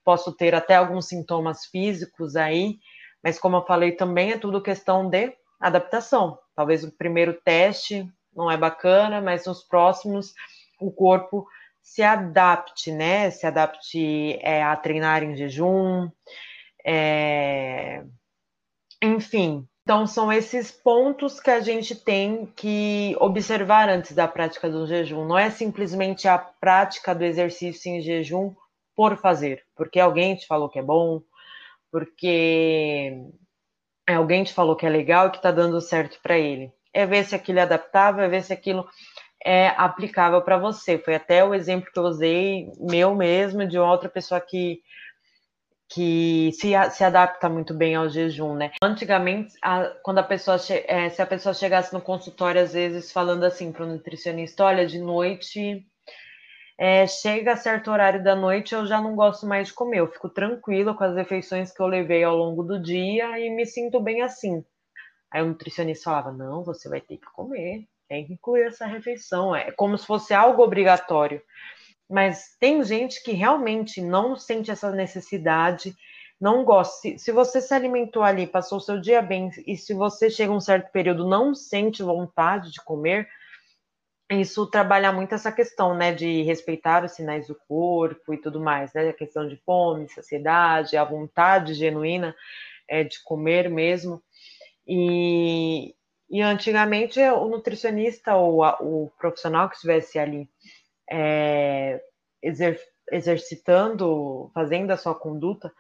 posso 0.04 0.32
ter 0.32 0.54
até 0.54 0.76
alguns 0.76 1.08
sintomas 1.08 1.66
físicos 1.66 2.36
aí, 2.36 2.78
mas 3.24 3.40
como 3.40 3.58
eu 3.58 3.66
falei 3.66 3.92
também 3.92 4.32
é 4.32 4.38
tudo 4.38 4.62
questão 4.62 5.10
de 5.10 5.34
adaptação. 5.60 6.40
Talvez 6.56 6.84
o 6.84 6.92
primeiro 6.92 7.34
teste 7.34 8.08
não 8.36 8.50
é 8.50 8.58
bacana, 8.58 9.22
mas 9.22 9.46
nos 9.46 9.64
próximos 9.64 10.34
o 10.80 10.92
corpo 10.92 11.48
se 11.82 12.02
adapte, 12.02 12.92
né? 12.92 13.30
Se 13.30 13.46
adapte 13.46 14.38
é, 14.42 14.64
a 14.64 14.76
treinar 14.76 15.24
em 15.24 15.36
jejum, 15.36 16.10
é... 16.86 18.04
enfim. 19.02 19.68
Então 19.84 20.06
são 20.06 20.32
esses 20.32 20.72
pontos 20.72 21.40
que 21.40 21.50
a 21.50 21.60
gente 21.60 21.96
tem 21.96 22.46
que 22.56 23.16
observar 23.20 23.90
antes 23.90 24.14
da 24.14 24.28
prática 24.28 24.70
do 24.70 24.86
jejum. 24.86 25.26
Não 25.26 25.38
é 25.38 25.50
simplesmente 25.50 26.28
a 26.28 26.38
prática 26.38 27.16
do 27.16 27.24
exercício 27.24 27.92
em 27.92 28.02
jejum 28.02 28.54
por 28.96 29.18
fazer, 29.18 29.64
porque 29.76 30.00
alguém 30.00 30.36
te 30.36 30.46
falou 30.46 30.70
que 30.70 30.78
é 30.78 30.84
bom, 30.84 31.22
porque 31.92 33.26
alguém 34.08 34.44
te 34.44 34.54
falou 34.54 34.76
que 34.76 34.86
é 34.86 34.90
legal 34.90 35.28
e 35.28 35.32
que 35.32 35.38
está 35.38 35.52
dando 35.52 35.80
certo 35.82 36.20
para 36.22 36.38
ele. 36.38 36.72
É 36.94 37.06
ver 37.06 37.24
se 37.26 37.36
aquilo 37.36 37.60
é 37.60 37.62
adaptável, 37.62 38.24
é 38.24 38.28
ver 38.28 38.44
se 38.44 38.52
aquilo 38.52 38.86
é 39.44 39.68
aplicável 39.70 40.42
para 40.42 40.58
você. 40.58 40.98
Foi 40.98 41.16
até 41.16 41.44
o 41.44 41.54
exemplo 41.54 41.92
que 41.92 42.00
eu 42.00 42.04
usei, 42.04 42.68
meu 42.80 43.16
mesmo, 43.16 43.68
de 43.68 43.80
outra 43.80 44.10
pessoa 44.10 44.40
que, 44.42 44.82
que 45.90 46.52
se, 46.54 46.72
se 46.92 47.04
adapta 47.04 47.50
muito 47.50 47.74
bem 47.74 47.96
ao 47.96 48.10
jejum, 48.10 48.56
né? 48.56 48.72
Antigamente, 48.84 49.54
a, 49.62 49.86
quando 50.04 50.20
a 50.20 50.24
pessoa, 50.24 50.58
é, 50.88 51.10
se 51.10 51.22
a 51.22 51.26
pessoa 51.26 51.54
chegasse 51.54 51.94
no 51.94 52.02
consultório, 52.02 52.62
às 52.62 52.74
vezes, 52.74 53.12
falando 53.12 53.44
assim 53.44 53.72
para 53.72 53.86
o 53.86 53.88
nutricionista, 53.88 54.66
olha, 54.66 54.86
de 54.86 55.00
noite 55.00 55.86
é, 56.84 57.06
chega 57.06 57.54
a 57.54 57.58
certo 57.58 57.92
horário 57.92 58.24
da 58.24 58.36
noite, 58.36 58.74
eu 58.74 58.88
já 58.88 59.00
não 59.00 59.16
gosto 59.16 59.46
mais 59.46 59.68
de 59.68 59.74
comer. 59.76 60.00
Eu 60.00 60.12
fico 60.12 60.28
tranquila 60.28 60.96
com 60.96 61.04
as 61.04 61.16
refeições 61.16 61.72
que 61.72 61.80
eu 61.80 61.86
levei 61.86 62.24
ao 62.24 62.36
longo 62.36 62.64
do 62.64 62.82
dia 62.82 63.38
e 63.40 63.52
me 63.52 63.68
sinto 63.68 64.00
bem 64.00 64.24
assim. 64.24 64.66
Aí 65.30 65.44
o 65.44 65.46
nutricionista 65.46 66.06
falava: 66.06 66.32
não, 66.32 66.64
você 66.64 66.90
vai 66.90 67.00
ter 67.00 67.18
que 67.18 67.32
comer, 67.34 67.88
tem 68.10 68.26
que 68.26 68.34
incluir 68.34 68.64
essa 68.64 68.88
refeição. 68.88 69.56
É 69.56 69.72
como 69.72 69.96
se 69.96 70.08
fosse 70.08 70.34
algo 70.34 70.64
obrigatório. 70.64 71.40
Mas 72.10 72.58
tem 72.60 72.84
gente 72.84 73.22
que 73.22 73.32
realmente 73.32 74.02
não 74.02 74.36
sente 74.36 74.72
essa 74.72 74.90
necessidade, 74.90 75.96
não 76.40 76.66
gosta. 76.66 76.96
Se, 77.00 77.20
se 77.20 77.32
você 77.32 77.62
se 77.62 77.76
alimentou 77.76 78.24
ali, 78.24 78.48
passou 78.48 78.80
o 78.80 78.82
seu 78.82 79.00
dia 79.00 79.22
bem, 79.22 79.52
e 79.68 79.78
se 79.78 79.94
você 79.94 80.32
chega 80.32 80.52
um 80.52 80.60
certo 80.60 80.92
período 80.92 81.30
não 81.30 81.54
sente 81.54 82.02
vontade 82.02 82.72
de 82.72 82.84
comer, 82.84 83.30
isso 84.32 84.66
trabalha 84.68 85.12
muito 85.12 85.36
essa 85.36 85.52
questão, 85.52 85.96
né, 85.96 86.14
de 86.14 86.42
respeitar 86.44 87.04
os 87.04 87.12
sinais 87.12 87.48
do 87.48 87.56
corpo 87.68 88.34
e 88.34 88.38
tudo 88.38 88.60
mais, 88.62 88.94
né, 88.94 89.10
a 89.10 89.14
questão 89.14 89.48
de 89.48 89.58
fome, 89.58 90.08
saciedade, 90.10 90.96
a 90.96 91.04
vontade 91.04 91.74
genuína 91.74 92.36
é, 92.90 93.04
de 93.04 93.22
comer 93.24 93.70
mesmo. 93.70 94.22
E, 94.88 95.94
e 96.30 96.42
antigamente 96.42 97.20
o 97.20 97.48
nutricionista 97.48 98.36
ou 98.36 98.64
a, 98.64 98.78
o 98.82 99.12
profissional 99.18 99.70
que 99.70 99.76
estivesse 99.76 100.18
ali 100.18 100.50
é, 101.10 102.02
exer, 102.42 102.80
exercitando, 103.12 104.50
fazendo 104.54 104.92
a 104.92 104.98
sua 104.98 105.14
conduta, 105.14 105.72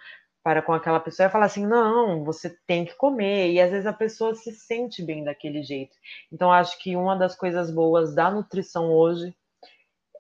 para 0.44 0.62
com 0.62 0.74
aquela 0.74 1.00
pessoa 1.00 1.28
e 1.28 1.32
falar 1.32 1.46
assim: 1.46 1.66
não, 1.66 2.24
você 2.24 2.56
tem 2.68 2.86
que 2.86 2.96
comer. 2.96 3.52
E 3.52 3.62
às 3.62 3.72
vezes 3.72 3.86
a 3.86 3.94
pessoa 3.94 4.36
se 4.36 4.52
sente 4.52 5.04
bem 5.04 5.24
daquele 5.24 5.64
jeito. 5.64 5.96
Então, 6.32 6.52
acho 6.52 6.78
que 6.80 6.96
uma 6.96 7.16
das 7.16 7.36
coisas 7.36 7.72
boas 7.72 8.16
da 8.16 8.32
nutrição 8.32 8.92
hoje 8.92 9.36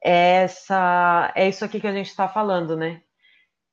é, 0.03 0.43
essa, 0.43 1.31
é 1.35 1.47
isso 1.47 1.63
aqui 1.63 1.79
que 1.79 1.87
a 1.87 1.93
gente 1.93 2.07
está 2.07 2.27
falando, 2.27 2.75
né? 2.75 3.01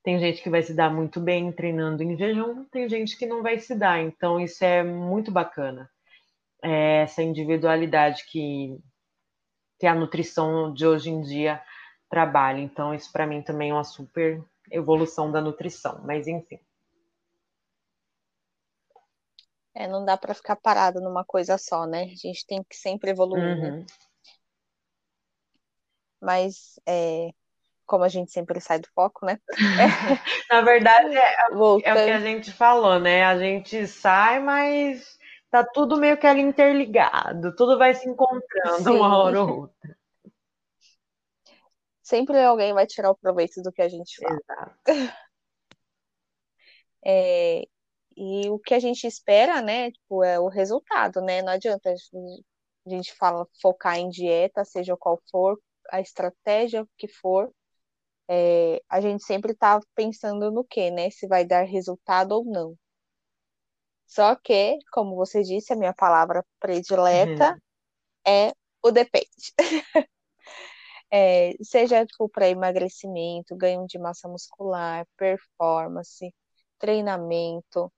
Tem 0.02 0.18
gente 0.18 0.42
que 0.42 0.50
vai 0.50 0.62
se 0.62 0.74
dar 0.74 0.90
muito 0.92 1.20
bem 1.20 1.52
treinando 1.52 2.02
em 2.02 2.16
jejum, 2.16 2.64
tem 2.66 2.88
gente 2.88 3.16
que 3.18 3.26
não 3.26 3.42
vai 3.42 3.58
se 3.58 3.74
dar. 3.74 4.00
Então, 4.00 4.40
isso 4.40 4.64
é 4.64 4.82
muito 4.82 5.30
bacana. 5.30 5.90
É 6.62 7.02
essa 7.02 7.22
individualidade 7.22 8.24
que, 8.30 8.78
que 9.78 9.86
a 9.86 9.94
nutrição 9.94 10.72
de 10.72 10.86
hoje 10.86 11.10
em 11.10 11.20
dia 11.20 11.60
trabalha. 12.10 12.60
Então, 12.60 12.94
isso 12.94 13.12
para 13.12 13.26
mim 13.26 13.42
também 13.42 13.70
é 13.70 13.74
uma 13.74 13.84
super 13.84 14.42
evolução 14.70 15.30
da 15.30 15.40
nutrição, 15.40 16.00
mas 16.04 16.26
enfim. 16.26 16.60
É, 19.74 19.86
não 19.86 20.04
dá 20.04 20.16
para 20.16 20.34
ficar 20.34 20.56
parado 20.56 21.00
numa 21.00 21.24
coisa 21.24 21.56
só, 21.56 21.86
né? 21.86 22.02
A 22.02 22.16
gente 22.16 22.46
tem 22.46 22.64
que 22.68 22.76
sempre 22.76 23.10
evoluir. 23.10 23.42
Né? 23.42 23.54
Uhum. 23.54 23.78
Né? 23.78 23.86
Mas 26.20 26.80
é, 26.84 27.30
como 27.86 28.02
a 28.02 28.08
gente 28.08 28.32
sempre 28.32 28.60
sai 28.60 28.80
do 28.80 28.88
foco, 28.92 29.24
né? 29.24 29.38
Na 30.50 30.62
verdade, 30.62 31.16
é, 31.16 31.34
é, 31.50 31.54
o 31.54 31.80
que 31.80 31.86
a 31.86 32.20
gente 32.20 32.50
falou, 32.50 32.98
né? 32.98 33.24
A 33.24 33.38
gente 33.38 33.86
sai, 33.86 34.40
mas 34.40 35.16
tá 35.50 35.62
tudo 35.64 35.96
meio 35.96 36.18
que 36.18 36.26
ali 36.26 36.40
interligado, 36.40 37.54
tudo 37.54 37.78
vai 37.78 37.94
se 37.94 38.08
encontrando 38.08 38.82
Sim. 38.82 38.96
uma 38.96 39.16
hora 39.16 39.42
ou 39.42 39.60
outra 39.60 39.97
sempre 42.08 42.42
alguém 42.42 42.72
vai 42.72 42.86
tirar 42.86 43.10
o 43.10 43.16
proveito 43.16 43.60
do 43.62 43.70
que 43.70 43.82
a 43.82 43.88
gente 43.88 44.16
fala. 44.20 44.40
Exato. 44.40 44.78
É, 47.10 47.62
e 48.16 48.50
o 48.50 48.58
que 48.58 48.74
a 48.74 48.80
gente 48.80 49.06
espera, 49.06 49.62
né, 49.62 49.92
tipo, 49.92 50.24
é 50.24 50.38
o 50.38 50.48
resultado, 50.48 51.22
né? 51.22 51.40
Não 51.40 51.52
adianta 51.52 51.90
a 51.90 52.90
gente 52.90 53.14
fala 53.14 53.46
focar 53.62 53.96
em 53.96 54.08
dieta, 54.08 54.64
seja 54.64 54.96
qual 54.96 55.22
for 55.30 55.58
a 55.90 56.00
estratégia 56.00 56.84
que 56.98 57.06
for, 57.06 57.50
é, 58.28 58.82
a 58.88 59.00
gente 59.00 59.24
sempre 59.24 59.54
tá 59.54 59.80
pensando 59.94 60.50
no 60.50 60.64
que, 60.64 60.90
né? 60.90 61.08
Se 61.10 61.28
vai 61.28 61.44
dar 61.46 61.62
resultado 61.62 62.32
ou 62.32 62.44
não. 62.44 62.76
Só 64.06 64.34
que, 64.34 64.76
como 64.92 65.14
você 65.14 65.42
disse, 65.42 65.72
a 65.72 65.76
minha 65.76 65.94
palavra 65.94 66.44
predileta 66.58 67.52
uhum. 67.52 67.60
é 68.26 68.52
o 68.82 68.90
depende. 68.90 69.54
É, 71.10 71.52
seja 71.62 72.04
tipo, 72.06 72.28
para 72.28 72.48
emagrecimento, 72.48 73.56
ganho 73.56 73.86
de 73.86 73.98
massa 73.98 74.28
muscular, 74.28 75.06
performance, 75.16 76.34
treinamento. 76.78 77.92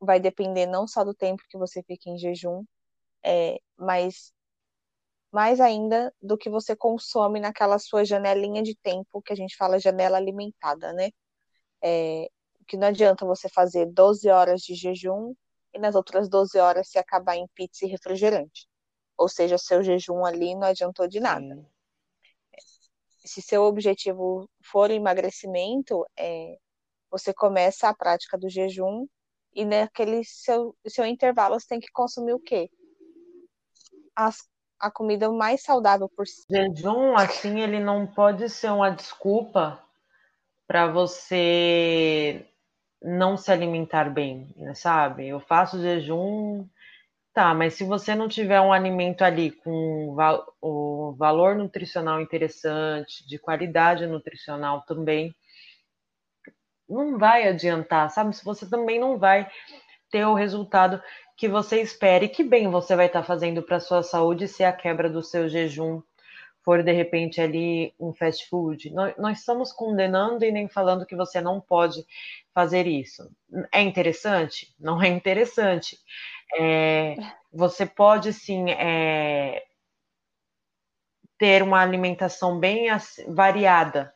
Vai 0.00 0.18
depender 0.20 0.66
não 0.66 0.86
só 0.88 1.04
do 1.04 1.14
tempo 1.14 1.42
que 1.48 1.58
você 1.58 1.82
fica 1.82 2.08
em 2.10 2.18
jejum, 2.18 2.64
é, 3.24 3.58
mas 3.78 4.32
mais 5.32 5.60
ainda 5.60 6.14
do 6.22 6.36
que 6.38 6.48
você 6.50 6.74
consome 6.76 7.40
naquela 7.40 7.78
sua 7.78 8.04
janelinha 8.04 8.62
de 8.62 8.74
tempo 8.76 9.22
que 9.22 9.32
a 9.32 9.36
gente 9.36 9.56
fala 9.56 9.78
janela 9.78 10.16
alimentada, 10.18 10.92
né? 10.92 11.10
É, 11.84 12.28
que 12.68 12.78
não 12.78 12.88
adianta 12.88 13.26
você 13.26 13.48
fazer 13.50 13.86
12 13.88 14.30
horas 14.30 14.62
de 14.62 14.74
jejum 14.76 15.34
e 15.74 15.80
nas 15.80 15.96
outras 15.96 16.30
12 16.30 16.58
horas 16.60 16.90
se 16.90 16.98
acabar 16.98 17.36
em 17.36 17.48
pizza 17.56 17.86
e 17.86 17.90
refrigerante. 17.90 18.67
Ou 19.18 19.28
seja, 19.28 19.58
seu 19.58 19.82
jejum 19.82 20.24
ali 20.24 20.54
não 20.54 20.68
adiantou 20.68 21.08
de 21.08 21.18
nada. 21.18 21.56
Sim. 21.56 21.66
Se 23.24 23.42
seu 23.42 23.64
objetivo 23.64 24.48
for 24.62 24.88
o 24.88 24.94
emagrecimento, 24.94 26.06
é, 26.16 26.56
você 27.10 27.34
começa 27.34 27.88
a 27.88 27.94
prática 27.94 28.38
do 28.38 28.48
jejum 28.48 29.06
e 29.52 29.64
naquele 29.64 30.22
seu, 30.24 30.74
seu 30.86 31.04
intervalo 31.04 31.58
você 31.58 31.66
tem 31.66 31.80
que 31.80 31.90
consumir 31.92 32.32
o 32.32 32.40
quê? 32.40 32.70
As, 34.14 34.48
a 34.78 34.90
comida 34.90 35.30
mais 35.30 35.62
saudável 35.62 36.08
por 36.08 36.26
si. 36.26 36.44
Jejum, 36.48 37.16
assim, 37.16 37.60
ele 37.60 37.80
não 37.80 38.06
pode 38.06 38.48
ser 38.48 38.70
uma 38.70 38.90
desculpa 38.90 39.82
para 40.66 40.86
você 40.86 42.46
não 43.02 43.36
se 43.36 43.50
alimentar 43.50 44.10
bem, 44.10 44.54
sabe? 44.74 45.28
Eu 45.28 45.40
faço 45.40 45.80
jejum 45.80 46.66
Tá, 47.38 47.54
mas 47.54 47.74
se 47.74 47.84
você 47.84 48.16
não 48.16 48.26
tiver 48.26 48.60
um 48.60 48.72
alimento 48.72 49.22
ali 49.22 49.52
com 49.52 50.12
o 50.60 51.14
valor 51.16 51.54
nutricional 51.54 52.20
interessante, 52.20 53.24
de 53.28 53.38
qualidade 53.38 54.04
nutricional 54.08 54.82
também, 54.82 55.32
não 56.88 57.16
vai 57.16 57.46
adiantar, 57.46 58.10
sabe? 58.10 58.34
Se 58.34 58.44
você 58.44 58.68
também 58.68 58.98
não 58.98 59.20
vai 59.20 59.48
ter 60.10 60.24
o 60.24 60.34
resultado 60.34 61.00
que 61.36 61.48
você 61.48 61.80
espere, 61.80 62.28
que 62.28 62.42
bem 62.42 62.68
você 62.68 62.96
vai 62.96 63.06
estar 63.06 63.22
fazendo 63.22 63.62
para 63.62 63.78
sua 63.78 64.02
saúde 64.02 64.48
se 64.48 64.64
a 64.64 64.72
quebra 64.72 65.08
do 65.08 65.22
seu 65.22 65.48
jejum 65.48 66.02
for 66.64 66.82
de 66.82 66.92
repente 66.92 67.40
ali 67.40 67.94
um 67.98 68.12
fast 68.12 68.48
food. 68.48 68.90
Nós, 68.90 69.14
nós 69.16 69.38
estamos 69.38 69.72
condenando 69.72 70.44
e 70.44 70.52
nem 70.52 70.68
falando 70.68 71.06
que 71.06 71.16
você 71.16 71.40
não 71.40 71.60
pode 71.60 72.04
fazer 72.54 72.86
isso. 72.86 73.30
É 73.72 73.80
interessante? 73.80 74.74
Não 74.78 75.02
é 75.02 75.08
interessante. 75.08 75.98
É, 76.58 77.16
você 77.52 77.86
pode 77.86 78.32
sim 78.32 78.70
é, 78.70 79.64
ter 81.38 81.62
uma 81.62 81.80
alimentação 81.80 82.58
bem 82.58 82.86
variada. 83.28 84.12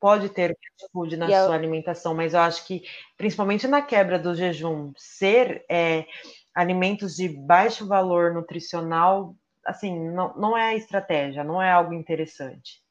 Pode 0.00 0.30
ter 0.30 0.56
food 0.92 1.16
na 1.16 1.26
sua 1.26 1.54
alimentação, 1.54 2.14
mas 2.14 2.32
eu 2.32 2.40
acho 2.40 2.66
que, 2.66 2.82
principalmente 3.18 3.68
na 3.68 3.82
quebra 3.82 4.18
do 4.18 4.34
jejum, 4.34 4.92
ser 4.96 5.64
é, 5.70 6.06
alimentos 6.54 7.16
de 7.16 7.28
baixo 7.28 7.86
valor 7.86 8.32
nutricional, 8.32 9.36
assim, 9.64 9.98
não, 10.10 10.34
não 10.36 10.56
é 10.56 10.70
a 10.70 10.76
estratégia, 10.76 11.44
não 11.44 11.62
é 11.62 11.70
algo 11.70 11.92
interessante. 11.94 12.82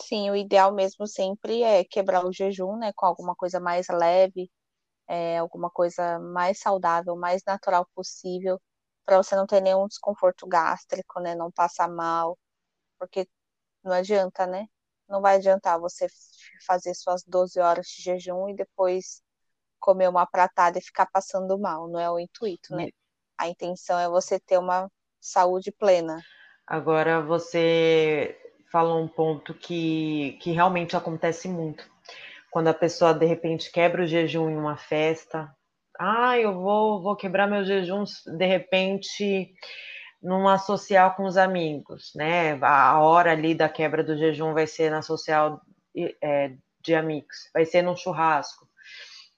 Sim, 0.00 0.30
o 0.30 0.36
ideal 0.36 0.72
mesmo 0.74 1.06
sempre 1.06 1.62
é 1.62 1.84
quebrar 1.84 2.24
o 2.26 2.32
jejum, 2.32 2.76
né, 2.76 2.92
com 2.94 3.06
alguma 3.06 3.34
coisa 3.36 3.60
mais 3.60 3.86
leve, 3.88 4.50
é, 5.08 5.38
alguma 5.38 5.70
coisa 5.70 6.18
mais 6.20 6.60
saudável, 6.60 7.16
mais 7.16 7.42
natural 7.46 7.86
possível, 7.94 8.60
para 9.04 9.18
você 9.18 9.36
não 9.36 9.46
ter 9.46 9.60
nenhum 9.62 9.86
desconforto 9.88 10.46
gástrico, 10.48 11.20
né? 11.20 11.34
Não 11.34 11.50
passar 11.52 11.88
mal, 11.88 12.38
porque 12.98 13.28
não 13.84 13.92
adianta, 13.92 14.46
né? 14.46 14.66
Não 15.08 15.20
vai 15.22 15.36
adiantar 15.36 15.80
você 15.80 16.06
fazer 16.66 16.94
suas 16.94 17.24
12 17.24 17.60
horas 17.60 17.86
de 17.88 18.02
jejum 18.02 18.48
e 18.50 18.56
depois 18.56 19.22
comer 19.80 20.08
uma 20.08 20.26
pratada 20.26 20.78
e 20.78 20.82
ficar 20.82 21.06
passando 21.06 21.58
mal, 21.58 21.88
não 21.88 22.00
é 22.00 22.10
o 22.10 22.18
intuito, 22.20 22.74
né? 22.76 22.88
A 23.42 23.48
intenção 23.48 23.98
é 23.98 24.08
você 24.08 24.38
ter 24.38 24.56
uma 24.56 24.88
saúde 25.20 25.72
plena. 25.72 26.22
Agora 26.64 27.20
você 27.20 28.38
fala 28.70 28.94
um 28.94 29.08
ponto 29.08 29.52
que, 29.52 30.38
que 30.40 30.52
realmente 30.52 30.96
acontece 30.96 31.48
muito 31.48 31.84
quando 32.52 32.68
a 32.68 32.74
pessoa 32.74 33.12
de 33.12 33.26
repente 33.26 33.72
quebra 33.72 34.04
o 34.04 34.06
jejum 34.06 34.48
em 34.48 34.56
uma 34.56 34.76
festa. 34.76 35.52
Ah, 35.98 36.38
eu 36.38 36.54
vou, 36.54 37.02
vou 37.02 37.16
quebrar 37.16 37.48
meu 37.48 37.64
jejum, 37.64 38.04
de 38.38 38.46
repente 38.46 39.52
numa 40.22 40.56
social 40.56 41.16
com 41.16 41.24
os 41.24 41.36
amigos, 41.36 42.12
né? 42.14 42.56
A 42.62 43.00
hora 43.00 43.32
ali 43.32 43.56
da 43.56 43.68
quebra 43.68 44.04
do 44.04 44.16
jejum 44.16 44.54
vai 44.54 44.68
ser 44.68 44.88
na 44.88 45.02
social 45.02 45.60
é, 46.22 46.52
de 46.80 46.94
amigos, 46.94 47.50
vai 47.52 47.64
ser 47.64 47.82
num 47.82 47.96
churrasco, 47.96 48.68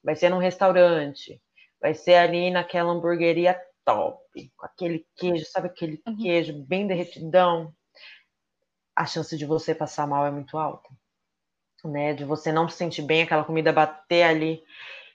vai 0.02 0.14
ser 0.14 0.28
num 0.28 0.36
restaurante, 0.36 1.40
vai 1.80 1.94
ser 1.94 2.16
ali 2.16 2.50
naquela 2.50 2.92
hamburgueria 2.92 3.58
top, 3.84 4.52
com 4.56 4.66
aquele 4.66 5.06
queijo, 5.16 5.44
sabe 5.46 5.68
aquele 5.68 6.00
uhum. 6.06 6.16
queijo 6.16 6.52
bem 6.64 6.86
derretidão? 6.86 7.74
A 8.96 9.06
chance 9.06 9.36
de 9.36 9.44
você 9.44 9.74
passar 9.74 10.06
mal 10.06 10.26
é 10.26 10.30
muito 10.30 10.56
alta, 10.56 10.88
né? 11.84 12.14
De 12.14 12.24
você 12.24 12.52
não 12.52 12.68
se 12.68 12.76
sentir 12.76 13.02
bem, 13.02 13.22
aquela 13.22 13.44
comida 13.44 13.72
bater 13.72 14.22
ali 14.22 14.62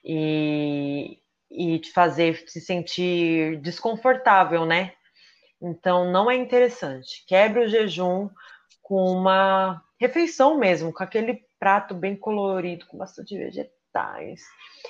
e, 0.03 1.19
e 1.49 1.79
te 1.79 1.91
fazer 1.91 2.43
se 2.47 2.61
sentir 2.61 3.59
desconfortável, 3.61 4.65
né? 4.65 4.93
Então, 5.61 6.11
não 6.11 6.29
é 6.31 6.35
interessante. 6.35 7.25
Quebre 7.27 7.65
o 7.65 7.67
jejum 7.67 8.29
com 8.81 9.03
uma 9.11 9.83
refeição 9.99 10.57
mesmo, 10.57 10.93
com 10.93 11.03
aquele 11.03 11.45
prato 11.59 11.93
bem 11.93 12.15
colorido, 12.15 12.85
com 12.87 12.97
bastante 12.97 13.37
vegetais. 13.37 14.41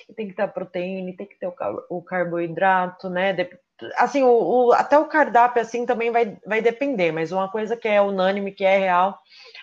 E 0.07 0.13
tem 0.13 0.27
que 0.27 0.35
ter 0.35 0.43
a 0.43 0.47
proteína, 0.47 1.15
tem 1.17 1.27
que 1.27 1.39
ter 1.39 1.47
o, 1.47 1.55
o 1.89 2.01
carboidrato, 2.01 3.09
né? 3.09 3.33
Assim, 3.97 4.23
o, 4.23 4.29
o, 4.29 4.73
até 4.73 4.97
o 4.97 5.07
cardápio 5.07 5.61
assim 5.61 5.85
também 5.85 6.11
vai, 6.11 6.37
vai 6.45 6.61
depender, 6.61 7.11
mas 7.11 7.31
uma 7.31 7.49
coisa 7.49 7.77
que 7.77 7.87
é 7.87 8.01
unânime, 8.01 8.51
que 8.51 8.63
é 8.65 8.77
real, 8.77 9.19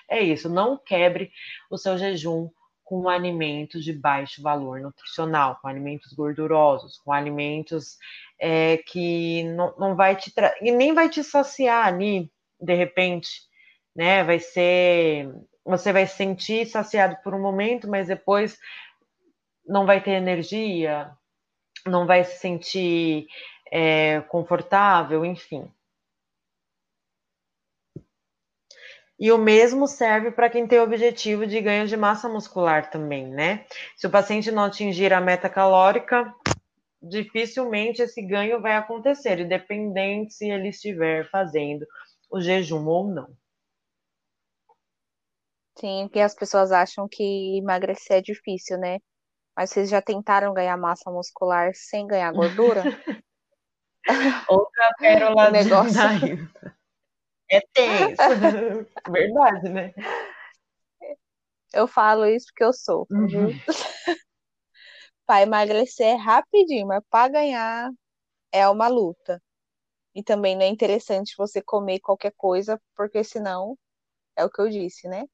é 0.09 0.21
isso: 0.21 0.49
não 0.49 0.77
quebre 0.77 1.31
o 1.71 1.77
seu 1.77 1.99
jejum 1.99 2.49
com 2.85 3.09
alimentos 3.09 3.85
de 3.85 3.93
baixo 3.93 4.41
valor 4.41 4.81
nutricional, 4.81 5.59
com 5.61 5.67
alimentos 5.67 6.13
gordurosos, 6.13 6.99
com 6.99 7.13
alimentos 7.13 7.99
é, 8.39 8.77
que 8.79 9.43
não, 9.43 9.75
não 9.77 9.97
vai 9.97 10.15
te 10.15 10.33
e 10.63 10.71
nem 10.71 10.95
vai 10.95 11.09
te 11.09 11.25
saciar 11.25 11.87
ali, 11.87 12.31
de 12.61 12.75
repente, 12.75 13.43
né? 13.95 14.23
Vai 14.23 14.39
ser. 14.39 15.29
Você 15.65 15.93
vai 15.93 16.07
se 16.07 16.17
sentir 16.17 16.67
saciado 16.67 17.17
por 17.25 17.35
um 17.35 17.43
momento, 17.43 17.89
mas 17.89 18.07
depois 18.07 18.57
não 19.67 19.85
vai 19.85 20.01
ter 20.01 20.13
energia, 20.13 21.11
não 21.85 22.07
vai 22.07 22.25
se 22.25 22.39
sentir 22.39 23.27
é, 23.71 24.21
confortável, 24.23 25.25
enfim. 25.25 25.71
E 29.19 29.33
o 29.33 29.39
mesmo 29.39 29.89
serve 29.89 30.31
para 30.31 30.51
quem 30.51 30.67
tem 30.67 30.79
o 30.79 30.83
objetivo 30.83 31.47
de 31.47 31.59
ganho 31.61 31.87
de 31.87 31.97
massa 31.97 32.29
muscular 32.29 32.91
também, 32.91 33.27
né? 33.27 33.65
Se 33.97 34.07
o 34.07 34.11
paciente 34.11 34.53
não 34.53 34.65
atingir 34.65 35.13
a 35.13 35.21
meta 35.21 35.49
calórica, 35.49 36.35
dificilmente 37.03 38.03
esse 38.03 38.21
ganho 38.21 38.61
vai 38.61 38.77
acontecer, 38.77 39.41
independente 39.41 40.35
se 40.35 40.51
ele 40.51 40.69
estiver 40.69 41.29
fazendo 41.31 41.87
o 42.31 42.41
jejum 42.41 42.87
ou 42.87 43.09
não. 43.09 43.29
Sim, 45.79 46.05
porque 46.05 46.21
as 46.21 46.35
pessoas 46.35 46.73
acham 46.73 47.07
que 47.09 47.59
emagrecer 47.59 48.19
é 48.19 48.23
difícil, 48.23 48.79
né? 48.79 48.99
Mas 49.57 49.71
vocês 49.71 49.89
já 49.89 50.03
tentaram 50.03 50.53
ganhar 50.53 50.77
massa 50.77 51.11
muscular 51.11 51.73
sem 51.75 52.07
ganhar 52.07 52.33
gordura? 52.33 52.83
Outra 54.49 54.91
pérola 54.99 55.49
o 55.49 55.51
negócio. 55.51 56.01
É 57.51 57.61
tenso. 57.73 58.23
Verdade, 59.11 59.69
né? 59.69 59.95
Eu 61.73 61.87
falo 61.87 62.27
isso 62.27 62.47
porque 62.47 62.65
eu 62.65 62.73
sou. 62.73 63.07
Uhum. 63.11 63.51
para 65.27 65.43
emagrecer 65.43 66.07
é 66.07 66.15
rapidinho, 66.15 66.87
mas 66.87 67.03
para 67.11 67.29
ganhar 67.29 67.91
é 68.53 68.69
uma 68.69 68.89
luta. 68.89 69.43
E 70.15 70.23
também 70.23 70.55
não 70.57 70.63
é 70.63 70.69
interessante 70.69 71.35
você 71.37 71.61
comer 71.61 72.01
qualquer 72.01 72.33
coisa, 72.37 72.81
porque 72.97 73.23
senão, 73.23 73.77
é 74.37 74.45
o 74.45 74.51
que 74.51 74.61
eu 74.61 74.69
disse, 74.71 75.09
né? 75.09 75.25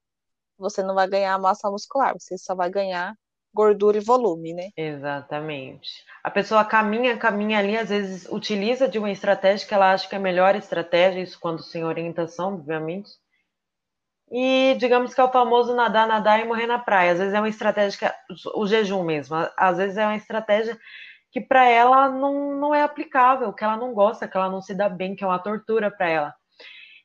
Você 0.57 0.83
não 0.83 0.95
vai 0.95 1.07
ganhar 1.07 1.37
massa 1.39 1.69
muscular, 1.71 2.13
você 2.19 2.37
só 2.37 2.55
vai 2.55 2.69
ganhar 2.69 3.15
gordura 3.53 3.97
e 3.97 4.01
volume, 4.01 4.53
né? 4.53 4.69
Exatamente. 4.75 5.89
A 6.23 6.31
pessoa 6.31 6.65
caminha, 6.65 7.17
caminha 7.17 7.59
ali, 7.59 7.77
às 7.77 7.89
vezes 7.89 8.27
utiliza 8.29 8.87
de 8.87 8.97
uma 8.97 9.11
estratégia 9.11 9.67
que 9.67 9.73
ela 9.73 9.93
acha 9.93 10.07
que 10.07 10.15
é 10.15 10.17
a 10.17 10.21
melhor 10.21 10.55
estratégia, 10.55 11.21
isso 11.21 11.39
quando 11.39 11.61
sem 11.61 11.83
orientação, 11.83 12.55
obviamente. 12.55 13.09
E 14.31 14.75
digamos 14.79 15.13
que 15.13 15.21
é 15.21 15.23
o 15.23 15.31
famoso 15.31 15.75
nadar, 15.75 16.07
nadar 16.07 16.39
e 16.39 16.45
morrer 16.45 16.65
na 16.65 16.79
praia. 16.79 17.11
Às 17.11 17.19
vezes 17.19 17.33
é 17.33 17.39
uma 17.39 17.49
estratégia, 17.49 18.07
é 18.07 18.15
o 18.55 18.65
jejum 18.65 19.03
mesmo, 19.03 19.35
às 19.57 19.77
vezes 19.77 19.97
é 19.97 20.05
uma 20.05 20.15
estratégia 20.15 20.77
que 21.31 21.41
para 21.41 21.65
ela 21.67 22.09
não, 22.09 22.59
não 22.59 22.75
é 22.75 22.83
aplicável, 22.83 23.53
que 23.53 23.63
ela 23.63 23.77
não 23.77 23.93
gosta, 23.93 24.27
que 24.27 24.37
ela 24.37 24.49
não 24.49 24.61
se 24.61 24.73
dá 24.73 24.89
bem, 24.89 25.15
que 25.15 25.23
é 25.23 25.27
uma 25.27 25.39
tortura 25.39 25.91
para 25.91 26.09
ela. 26.09 26.35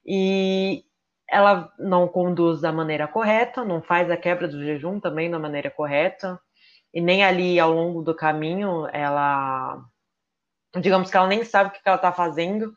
E, 0.07 0.85
ela 1.31 1.73
não 1.79 2.09
conduz 2.09 2.61
da 2.61 2.73
maneira 2.73 3.07
correta, 3.07 3.65
não 3.65 3.83
faz 3.83 4.11
a 4.11 4.17
quebra 4.17 4.49
do 4.49 4.65
jejum 4.65 4.99
também 4.99 5.31
da 5.31 5.39
maneira 5.39 5.71
correta, 5.71 6.41
e 6.93 7.01
nem 7.01 7.25
ali 7.25 7.61
ao 7.61 7.71
longo 7.71 8.03
do 8.03 8.15
caminho 8.15 8.87
ela, 8.93 9.85
digamos 10.81 11.11
que 11.11 11.17
ela 11.17 11.27
nem 11.27 11.45
sabe 11.45 11.71
o 11.71 11.73
que 11.73 11.81
ela 11.85 11.97
está 11.97 12.13
fazendo, 12.13 12.75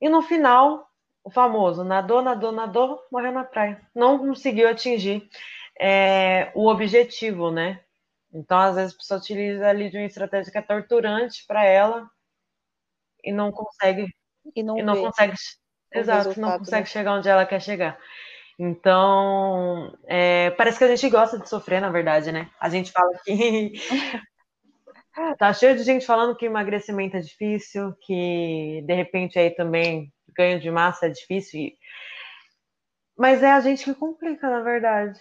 e 0.00 0.08
no 0.08 0.22
final, 0.22 0.88
o 1.22 1.30
famoso 1.30 1.84
nadou, 1.84 2.20
nadou, 2.20 2.50
nadou, 2.50 3.00
morreu 3.12 3.32
na 3.32 3.44
praia, 3.44 3.80
não 3.94 4.18
conseguiu 4.18 4.68
atingir 4.68 5.28
é, 5.78 6.50
o 6.54 6.68
objetivo, 6.68 7.50
né? 7.50 7.80
Então, 8.32 8.58
às 8.58 8.76
vezes, 8.76 8.94
a 8.94 8.96
pessoa 8.96 9.20
utiliza 9.20 9.68
ali 9.68 9.90
de 9.90 9.98
uma 9.98 10.06
estratégia 10.06 10.50
que 10.50 10.58
é 10.58 10.62
torturante 10.62 11.44
para 11.46 11.64
ela 11.64 12.10
e 13.22 13.30
não 13.30 13.52
consegue 13.52 14.06
e 14.56 14.62
não, 14.62 14.78
e 14.78 14.82
não 14.82 15.00
consegue 15.00 15.34
Exato, 15.94 16.40
não 16.40 16.58
consegue 16.58 16.82
né? 16.82 16.86
chegar 16.86 17.14
onde 17.14 17.28
ela 17.28 17.46
quer 17.46 17.60
chegar. 17.60 17.98
Então, 18.58 19.96
é, 20.06 20.50
parece 20.52 20.78
que 20.78 20.84
a 20.84 20.88
gente 20.88 21.08
gosta 21.10 21.38
de 21.38 21.48
sofrer, 21.48 21.80
na 21.80 21.90
verdade, 21.90 22.30
né? 22.30 22.50
A 22.60 22.68
gente 22.68 22.92
fala 22.92 23.10
que. 23.24 23.72
tá 25.38 25.52
cheio 25.52 25.76
de 25.76 25.82
gente 25.82 26.06
falando 26.06 26.36
que 26.36 26.46
emagrecimento 26.46 27.16
é 27.16 27.20
difícil, 27.20 27.94
que 28.02 28.82
de 28.86 28.94
repente 28.94 29.38
aí 29.38 29.50
também 29.50 30.12
ganho 30.36 30.60
de 30.60 30.70
massa 30.70 31.06
é 31.06 31.10
difícil. 31.10 31.70
Mas 33.16 33.42
é 33.42 33.50
a 33.50 33.60
gente 33.60 33.84
que 33.84 33.94
complica, 33.94 34.48
na 34.48 34.60
verdade. 34.60 35.18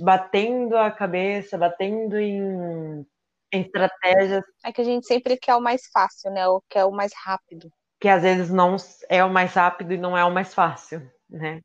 Batendo 0.00 0.76
a 0.76 0.90
cabeça, 0.90 1.56
batendo 1.56 2.18
em, 2.18 3.06
em 3.52 3.60
estratégias. 3.60 4.44
É 4.64 4.72
que 4.72 4.80
a 4.80 4.84
gente 4.84 5.06
sempre 5.06 5.36
quer 5.36 5.54
o 5.54 5.60
mais 5.60 5.82
fácil, 5.92 6.30
né? 6.32 6.48
Ou 6.48 6.62
quer 6.68 6.84
o 6.84 6.90
mais 6.90 7.12
rápido 7.14 7.70
que 8.00 8.08
às 8.08 8.22
vezes 8.22 8.50
não 8.50 8.76
é 9.08 9.22
o 9.22 9.30
mais 9.30 9.52
rápido 9.52 9.92
e 9.92 9.98
não 9.98 10.16
é 10.16 10.24
o 10.24 10.30
mais 10.30 10.54
fácil, 10.54 11.06
né? 11.28 11.60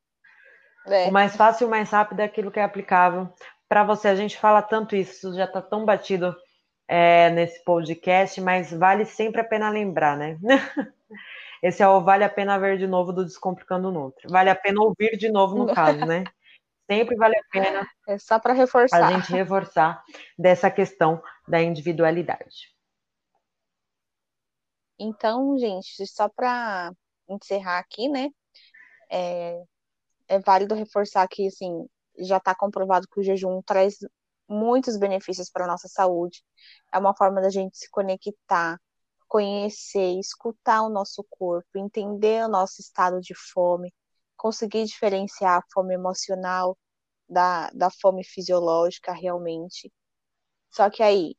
É. 0.86 1.08
O 1.08 1.12
mais 1.12 1.36
fácil 1.36 1.66
e 1.66 1.68
o 1.68 1.70
mais 1.70 1.90
rápido 1.90 2.20
é 2.20 2.26
aquilo 2.26 2.52
que 2.52 2.60
é 2.60 2.64
aplicável 2.64 3.34
para 3.68 3.84
você. 3.84 4.10
A 4.10 4.16
gente 4.16 4.38
fala 4.38 4.62
tanto 4.62 4.96
isso, 4.96 5.34
já 5.34 5.46
está 5.46 5.62
tão 5.62 5.86
batido 5.86 6.36
é, 6.88 7.30
nesse 7.32 7.64
podcast, 7.64 8.40
mas 8.42 8.72
vale 8.72 9.06
sempre 9.06 9.42
a 9.42 9.46
pena 9.46 9.70
lembrar, 9.70 10.18
né? 10.18 10.38
Esse 11.64 11.82
é 11.82 11.88
o 11.88 12.02
vale 12.02 12.24
a 12.24 12.30
pena 12.30 12.60
ver 12.60 12.78
de 12.78 12.86
novo 12.86 13.12
do 13.12 13.26
Descomplicando 13.26 13.92
Nutri. 13.92 14.28
Vale 14.30 14.52
a 14.52 14.56
pena 14.56 14.82
ouvir 14.82 15.18
de 15.18 15.30
novo, 15.30 15.56
no 15.56 15.66
caso, 15.74 16.06
né? 16.06 16.24
Sempre 16.92 17.16
vale 17.16 17.36
a 17.36 17.42
pena. 17.52 17.88
É 18.08 18.20
só 18.20 18.38
para 18.38 18.54
reforçar. 18.54 19.04
A 19.04 19.12
gente 19.14 19.32
reforçar 19.32 20.04
dessa 20.38 20.70
questão 20.70 21.24
da 21.48 21.60
individualidade. 21.60 22.75
Então, 25.06 25.58
gente, 25.58 26.06
só 26.08 26.28
para 26.30 26.92
encerrar 27.30 27.80
aqui, 27.80 28.10
né? 28.10 28.30
É, 29.10 29.64
é 30.28 30.40
válido 30.40 30.76
reforçar 30.76 31.28
que, 31.28 31.48
assim, 31.48 31.88
já 32.20 32.38
está 32.38 32.56
comprovado 32.56 33.08
que 33.08 33.20
o 33.20 33.24
jejum 33.24 33.62
traz 33.62 33.98
muitos 34.48 34.98
benefícios 34.98 35.50
para 35.50 35.66
a 35.66 35.68
nossa 35.68 35.88
saúde. 35.88 36.44
É 36.94 36.98
uma 36.98 37.16
forma 37.16 37.42
da 37.42 37.50
gente 37.50 37.78
se 37.78 37.90
conectar, 37.90 38.80
conhecer, 39.28 40.20
escutar 40.20 40.82
o 40.84 40.90
nosso 40.90 41.24
corpo, 41.30 41.68
entender 41.78 42.44
o 42.46 42.50
nosso 42.50 42.82
estado 42.82 43.20
de 43.22 43.36
fome, 43.54 43.94
conseguir 44.38 44.86
diferenciar 44.86 45.60
a 45.60 45.66
fome 45.74 45.94
emocional 45.94 46.78
da, 47.30 47.70
da 47.72 47.90
fome 47.90 48.24
fisiológica 48.24 49.14
realmente. 49.14 49.92
Só 50.72 50.90
que 50.90 51.04
aí 51.04 51.36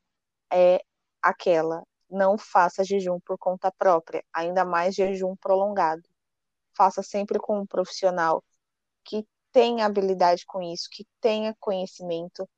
é 0.53 0.81
aquela, 1.23 1.85
não 2.11 2.39
faça 2.39 2.85
jejum 2.85 3.21
por 3.21 3.39
conta 3.39 3.73
própria, 3.73 4.25
ainda 4.33 4.65
mais 4.65 4.95
jejum 4.95 5.37
prolongado. 5.37 6.03
Faça 6.77 7.03
sempre 7.03 7.39
com 7.39 7.61
um 7.61 7.67
profissional 7.67 8.45
que 9.05 9.27
tenha 9.53 9.87
habilidade 9.87 10.45
com 10.47 10.63
isso, 10.63 10.89
que 10.91 11.07
tenha 11.21 11.57
conhecimento, 11.61 12.49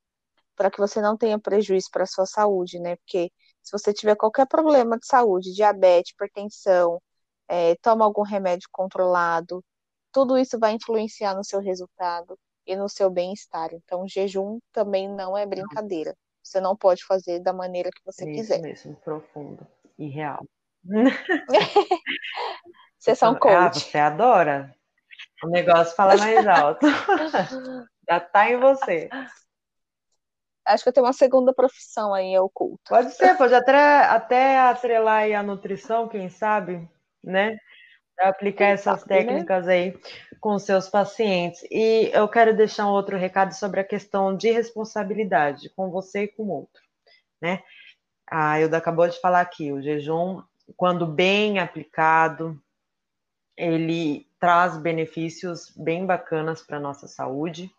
para 0.57 0.71
que 0.71 0.79
você 0.79 1.01
não 1.01 1.17
tenha 1.17 1.39
prejuízo 1.39 1.89
para 1.93 2.05
a 2.05 2.07
sua 2.07 2.27
saúde, 2.27 2.81
né? 2.81 2.97
Porque 2.97 3.31
se 3.63 3.73
você 3.73 3.93
tiver 3.93 4.17
qualquer 4.17 4.47
problema 4.47 4.99
de 4.99 5.07
saúde, 5.07 5.55
diabetes, 5.55 6.13
hipertensão, 6.13 7.01
é, 7.49 7.77
toma 7.77 8.05
algum 8.05 8.23
remédio 8.23 8.69
controlado, 8.73 9.65
tudo 10.13 10.37
isso 10.39 10.59
vai 10.59 10.73
influenciar 10.75 11.35
no 11.35 11.45
seu 11.45 11.61
resultado 11.61 12.39
e 12.67 12.77
no 12.77 12.89
seu 12.89 13.11
bem-estar. 13.11 13.73
Então, 13.73 14.07
jejum 14.09 14.59
também 14.73 15.09
não 15.09 15.37
é 15.37 15.47
brincadeira. 15.47 16.17
Você 16.49 16.61
não 16.63 16.75
pode 16.75 17.05
fazer 17.05 17.41
da 17.41 17.53
maneira 17.53 17.91
que 17.91 18.03
você 18.03 18.25
Isso 18.25 18.41
quiser. 18.41 18.63
mesmo, 18.63 18.97
profundo 18.97 19.67
e 19.99 20.09
real. 20.09 20.43
Sessão 22.99 23.35
Ah, 23.35 23.39
coach. 23.39 23.81
você 23.81 23.99
adora. 23.99 24.75
O 25.45 25.49
negócio 25.49 25.95
fala 25.95 26.17
mais 26.17 26.47
alto. 26.47 26.87
Já 28.09 28.19
tá 28.21 28.51
em 28.51 28.57
você. 28.59 29.11
Acho 30.65 30.83
que 30.83 30.89
eu 30.89 30.93
tenho 30.93 31.05
uma 31.07 31.13
segunda 31.13 31.53
profissão 31.53 32.15
aí, 32.15 32.35
é 32.35 32.41
oculto. 32.41 32.83
Pode 32.89 33.13
ser, 33.13 33.37
pode 33.37 33.55
até, 33.55 33.77
até 34.07 34.59
atrelar 34.59 35.25
aí 35.25 35.35
a 35.35 35.43
nutrição, 35.43 36.09
quem 36.09 36.31
sabe, 36.31 36.89
né? 37.23 37.59
Pra 38.17 38.31
aplicar 38.31 38.65
Quem 38.65 38.73
essas 38.73 39.01
sabe, 39.01 39.15
né? 39.15 39.25
técnicas 39.25 39.69
aí 39.69 40.01
com 40.41 40.59
seus 40.59 40.89
pacientes. 40.89 41.63
E 41.71 42.11
eu 42.13 42.29
quero 42.29 42.57
deixar 42.57 42.87
um 42.87 42.93
outro 42.93 43.17
recado 43.17 43.53
sobre 43.55 43.81
a 43.81 43.85
questão 43.85 44.37
de 44.37 44.51
responsabilidade 44.51 45.71
com 45.71 45.91
você 45.91 46.25
e 46.25 46.29
com 46.29 46.45
o 46.45 46.51
outro, 46.51 46.83
né? 47.41 47.63
A 48.31 48.61
Ilda 48.61 48.77
acabou 48.77 49.09
de 49.09 49.21
falar 49.21 49.41
aqui, 49.41 49.73
o 49.73 49.81
jejum, 49.81 50.43
quando 50.77 51.07
bem 51.07 51.59
aplicado, 51.59 52.61
ele 53.57 54.27
traz 54.39 54.77
benefícios 54.77 55.73
bem 55.77 56.05
bacanas 56.07 56.63
para 56.63 56.77
a 56.77 56.81
nossa 56.81 57.09
saúde, 57.09 57.71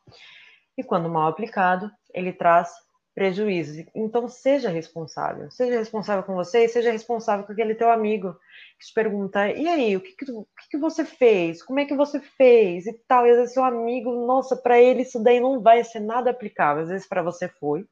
e 0.78 0.84
quando 0.84 1.10
mal 1.10 1.28
aplicado, 1.28 1.92
ele 2.14 2.34
traz 2.34 2.74
prejuízos. 3.20 3.86
Então, 3.94 4.30
seja 4.30 4.70
responsável. 4.70 5.52
Seja 5.52 5.78
responsável 5.78 6.24
com 6.24 6.36
você 6.36 6.64
e 6.64 6.70
seja 6.70 6.90
responsável 6.90 7.46
com 7.46 7.52
aquele 7.52 7.76
teu 7.76 7.92
amigo 7.92 8.34
que 8.80 8.88
te 8.88 8.94
pergunta: 8.94 9.52
e 9.52 9.68
aí, 9.68 9.98
o 9.98 10.00
que, 10.00 10.14
que, 10.14 10.32
o 10.32 10.48
que, 10.58 10.70
que 10.70 10.78
você 10.78 11.04
fez? 11.04 11.62
Como 11.62 11.82
é 11.82 11.86
que 11.86 11.94
você 11.94 12.22
fez? 12.22 12.88
E 12.88 12.94
tal. 13.10 13.28
E 13.28 13.32
às 13.32 13.38
vezes, 13.38 13.54
seu 13.54 13.66
amigo, 13.66 14.26
nossa, 14.26 14.56
para 14.56 14.80
ele 14.80 15.02
isso 15.02 15.22
daí 15.22 15.42
não 15.42 15.62
vai 15.62 15.84
ser 15.84 16.00
nada 16.00 16.30
aplicável. 16.30 16.84
Às 16.84 16.90
vezes, 16.90 17.08
para 17.10 17.22
você 17.22 17.50
foi, 17.50 17.86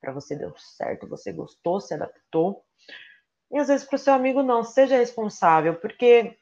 para 0.00 0.12
você 0.12 0.36
deu 0.36 0.54
certo, 0.56 1.08
você 1.08 1.32
gostou, 1.32 1.80
se 1.80 1.94
adaptou. 1.94 2.62
E 3.50 3.58
às 3.58 3.66
vezes, 3.66 3.84
para 3.84 3.96
o 3.96 3.98
seu 3.98 4.14
amigo, 4.14 4.40
não. 4.40 4.62
Seja 4.62 4.96
responsável, 4.96 5.74
porque. 5.74 6.36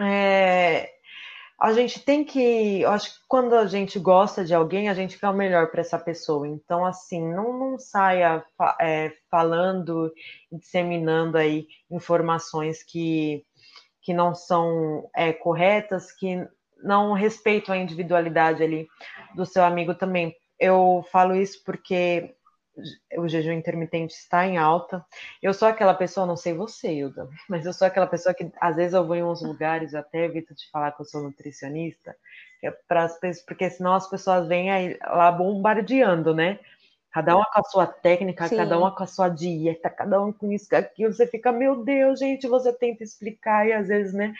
É, 0.00 0.93
a 1.60 1.72
gente 1.72 2.00
tem 2.00 2.24
que, 2.24 2.80
eu 2.82 2.90
acho 2.90 3.14
que 3.14 3.26
quando 3.28 3.54
a 3.54 3.66
gente 3.66 3.98
gosta 3.98 4.44
de 4.44 4.54
alguém, 4.54 4.88
a 4.88 4.94
gente 4.94 5.18
quer 5.18 5.28
o 5.28 5.32
melhor 5.32 5.70
para 5.70 5.80
essa 5.80 5.98
pessoa. 5.98 6.46
Então, 6.48 6.84
assim, 6.84 7.22
não, 7.32 7.58
não 7.58 7.78
saia 7.78 8.44
é, 8.80 9.12
falando 9.30 10.12
e 10.50 10.58
disseminando 10.58 11.38
aí 11.38 11.66
informações 11.90 12.82
que, 12.82 13.44
que 14.02 14.12
não 14.12 14.34
são 14.34 15.08
é, 15.14 15.32
corretas, 15.32 16.12
que 16.12 16.46
não 16.82 17.12
respeitam 17.12 17.74
a 17.74 17.78
individualidade 17.78 18.62
ali 18.62 18.88
do 19.34 19.46
seu 19.46 19.64
amigo 19.64 19.94
também. 19.94 20.34
Eu 20.58 21.04
falo 21.10 21.34
isso 21.34 21.62
porque 21.64 22.34
o 23.16 23.28
jejum 23.28 23.52
intermitente 23.52 24.14
está 24.14 24.46
em 24.46 24.58
alta. 24.58 25.04
Eu 25.42 25.54
sou 25.54 25.68
aquela 25.68 25.94
pessoa, 25.94 26.26
não 26.26 26.36
sei 26.36 26.52
você, 26.54 26.92
Hilda, 26.92 27.28
mas 27.48 27.64
eu 27.64 27.72
sou 27.72 27.86
aquela 27.86 28.06
pessoa 28.06 28.34
que 28.34 28.50
às 28.60 28.76
vezes 28.76 28.94
eu 28.94 29.06
vou 29.06 29.16
em 29.16 29.22
uns 29.22 29.42
lugares, 29.42 29.94
até 29.94 30.24
evito 30.24 30.54
de 30.54 30.68
falar 30.70 30.92
que 30.92 31.00
eu 31.00 31.06
sou 31.06 31.22
nutricionista, 31.22 32.16
é 32.62 32.70
para 32.88 33.04
as 33.04 33.18
pessoas, 33.18 33.46
porque 33.46 33.70
senão 33.70 33.94
as 33.94 34.08
pessoas 34.08 34.48
vêm 34.48 34.70
aí, 34.70 34.98
lá 35.02 35.30
bombardeando, 35.30 36.34
né? 36.34 36.58
Cada 37.10 37.36
uma 37.36 37.44
com 37.44 37.60
a 37.60 37.64
sua 37.64 37.86
técnica, 37.86 38.48
Sim. 38.48 38.56
cada 38.56 38.76
uma 38.76 38.92
com 38.92 39.04
a 39.04 39.06
sua 39.06 39.28
dieta, 39.28 39.88
cada 39.88 40.20
um 40.20 40.32
com 40.32 40.50
isso, 40.50 40.68
com 40.68 40.74
aquilo. 40.74 41.12
Você 41.12 41.28
fica, 41.28 41.52
meu 41.52 41.84
Deus, 41.84 42.18
gente, 42.18 42.48
você 42.48 42.72
tenta 42.72 43.04
explicar 43.04 43.68
e 43.68 43.72
às 43.72 43.86
vezes, 43.86 44.12
né, 44.12 44.34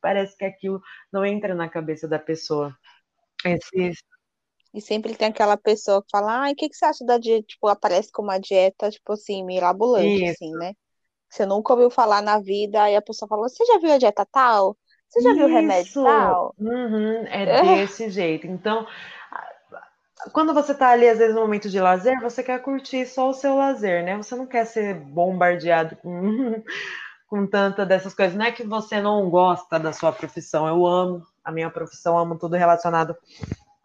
parece 0.00 0.36
que 0.36 0.44
aquilo 0.44 0.82
não 1.12 1.24
entra 1.24 1.54
na 1.54 1.68
cabeça 1.68 2.08
da 2.08 2.18
pessoa. 2.18 2.76
Esses, 3.44 4.02
E 4.76 4.80
sempre 4.82 5.16
tem 5.16 5.28
aquela 5.28 5.56
pessoa 5.56 6.02
que 6.02 6.08
fala, 6.12 6.42
ai, 6.42 6.52
o 6.52 6.54
que 6.54 6.68
que 6.68 6.76
você 6.76 6.84
acha 6.84 7.02
da 7.02 7.16
dieta? 7.16 7.46
Tipo, 7.46 7.66
aparece 7.66 8.12
com 8.12 8.20
uma 8.20 8.38
dieta, 8.38 8.90
tipo 8.90 9.14
assim, 9.14 9.42
mirabolante, 9.42 10.22
Isso. 10.22 10.34
assim, 10.34 10.52
né? 10.52 10.74
Você 11.30 11.46
nunca 11.46 11.72
ouviu 11.72 11.90
falar 11.90 12.20
na 12.20 12.38
vida, 12.38 12.82
aí 12.82 12.94
a 12.94 13.00
pessoa 13.00 13.26
fala, 13.26 13.48
você 13.48 13.64
já 13.64 13.78
viu 13.78 13.90
a 13.90 13.96
dieta 13.96 14.26
tal? 14.30 14.76
Você 15.08 15.22
já 15.22 15.32
viu 15.32 15.46
o 15.46 15.48
remédio 15.48 15.90
Isso! 15.90 16.02
tal? 16.04 16.54
Uhum, 16.58 17.24
é 17.26 17.46
desse 17.88 18.10
jeito. 18.10 18.46
Então, 18.46 18.86
quando 20.34 20.52
você 20.52 20.74
tá 20.74 20.90
ali, 20.90 21.08
às 21.08 21.16
vezes, 21.16 21.34
no 21.34 21.40
momento 21.40 21.70
de 21.70 21.80
lazer, 21.80 22.20
você 22.20 22.42
quer 22.42 22.60
curtir 22.60 23.06
só 23.06 23.30
o 23.30 23.34
seu 23.34 23.56
lazer, 23.56 24.04
né? 24.04 24.14
Você 24.18 24.34
não 24.36 24.46
quer 24.46 24.66
ser 24.66 24.92
bombardeado 24.94 25.96
com, 25.96 26.62
com 27.26 27.46
tanta 27.46 27.86
dessas 27.86 28.12
coisas. 28.12 28.36
Não 28.36 28.44
é 28.44 28.52
que 28.52 28.62
você 28.62 29.00
não 29.00 29.30
gosta 29.30 29.78
da 29.78 29.94
sua 29.94 30.12
profissão. 30.12 30.68
Eu 30.68 30.86
amo 30.86 31.26
a 31.42 31.50
minha 31.50 31.70
profissão, 31.70 32.18
amo 32.18 32.38
tudo 32.38 32.56
relacionado 32.56 33.16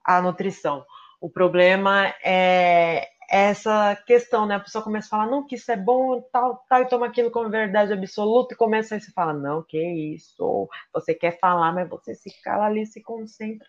à 0.05 0.21
nutrição. 0.21 0.85
O 1.19 1.29
problema 1.29 2.13
é 2.23 3.07
essa 3.29 3.95
questão, 4.05 4.45
né? 4.45 4.55
A 4.55 4.59
pessoa 4.59 4.83
começa 4.83 5.07
a 5.07 5.09
falar, 5.11 5.27
não, 5.27 5.47
que 5.47 5.55
isso 5.55 5.71
é 5.71 5.77
bom, 5.77 6.21
tal, 6.33 6.65
tal, 6.67 6.81
e 6.81 6.87
toma 6.89 7.05
aquilo 7.05 7.31
como 7.31 7.49
verdade 7.49 7.93
absoluta, 7.93 8.53
e 8.53 8.57
começa 8.57 8.95
a 8.95 8.99
se 8.99 9.13
falar, 9.13 9.33
não, 9.33 9.63
que 9.63 9.81
isso, 9.81 10.67
você 10.93 11.13
quer 11.13 11.39
falar, 11.39 11.71
mas 11.71 11.87
você 11.87 12.13
se 12.13 12.29
cala 12.43 12.65
ali, 12.65 12.85
se 12.85 13.01
concentra, 13.01 13.65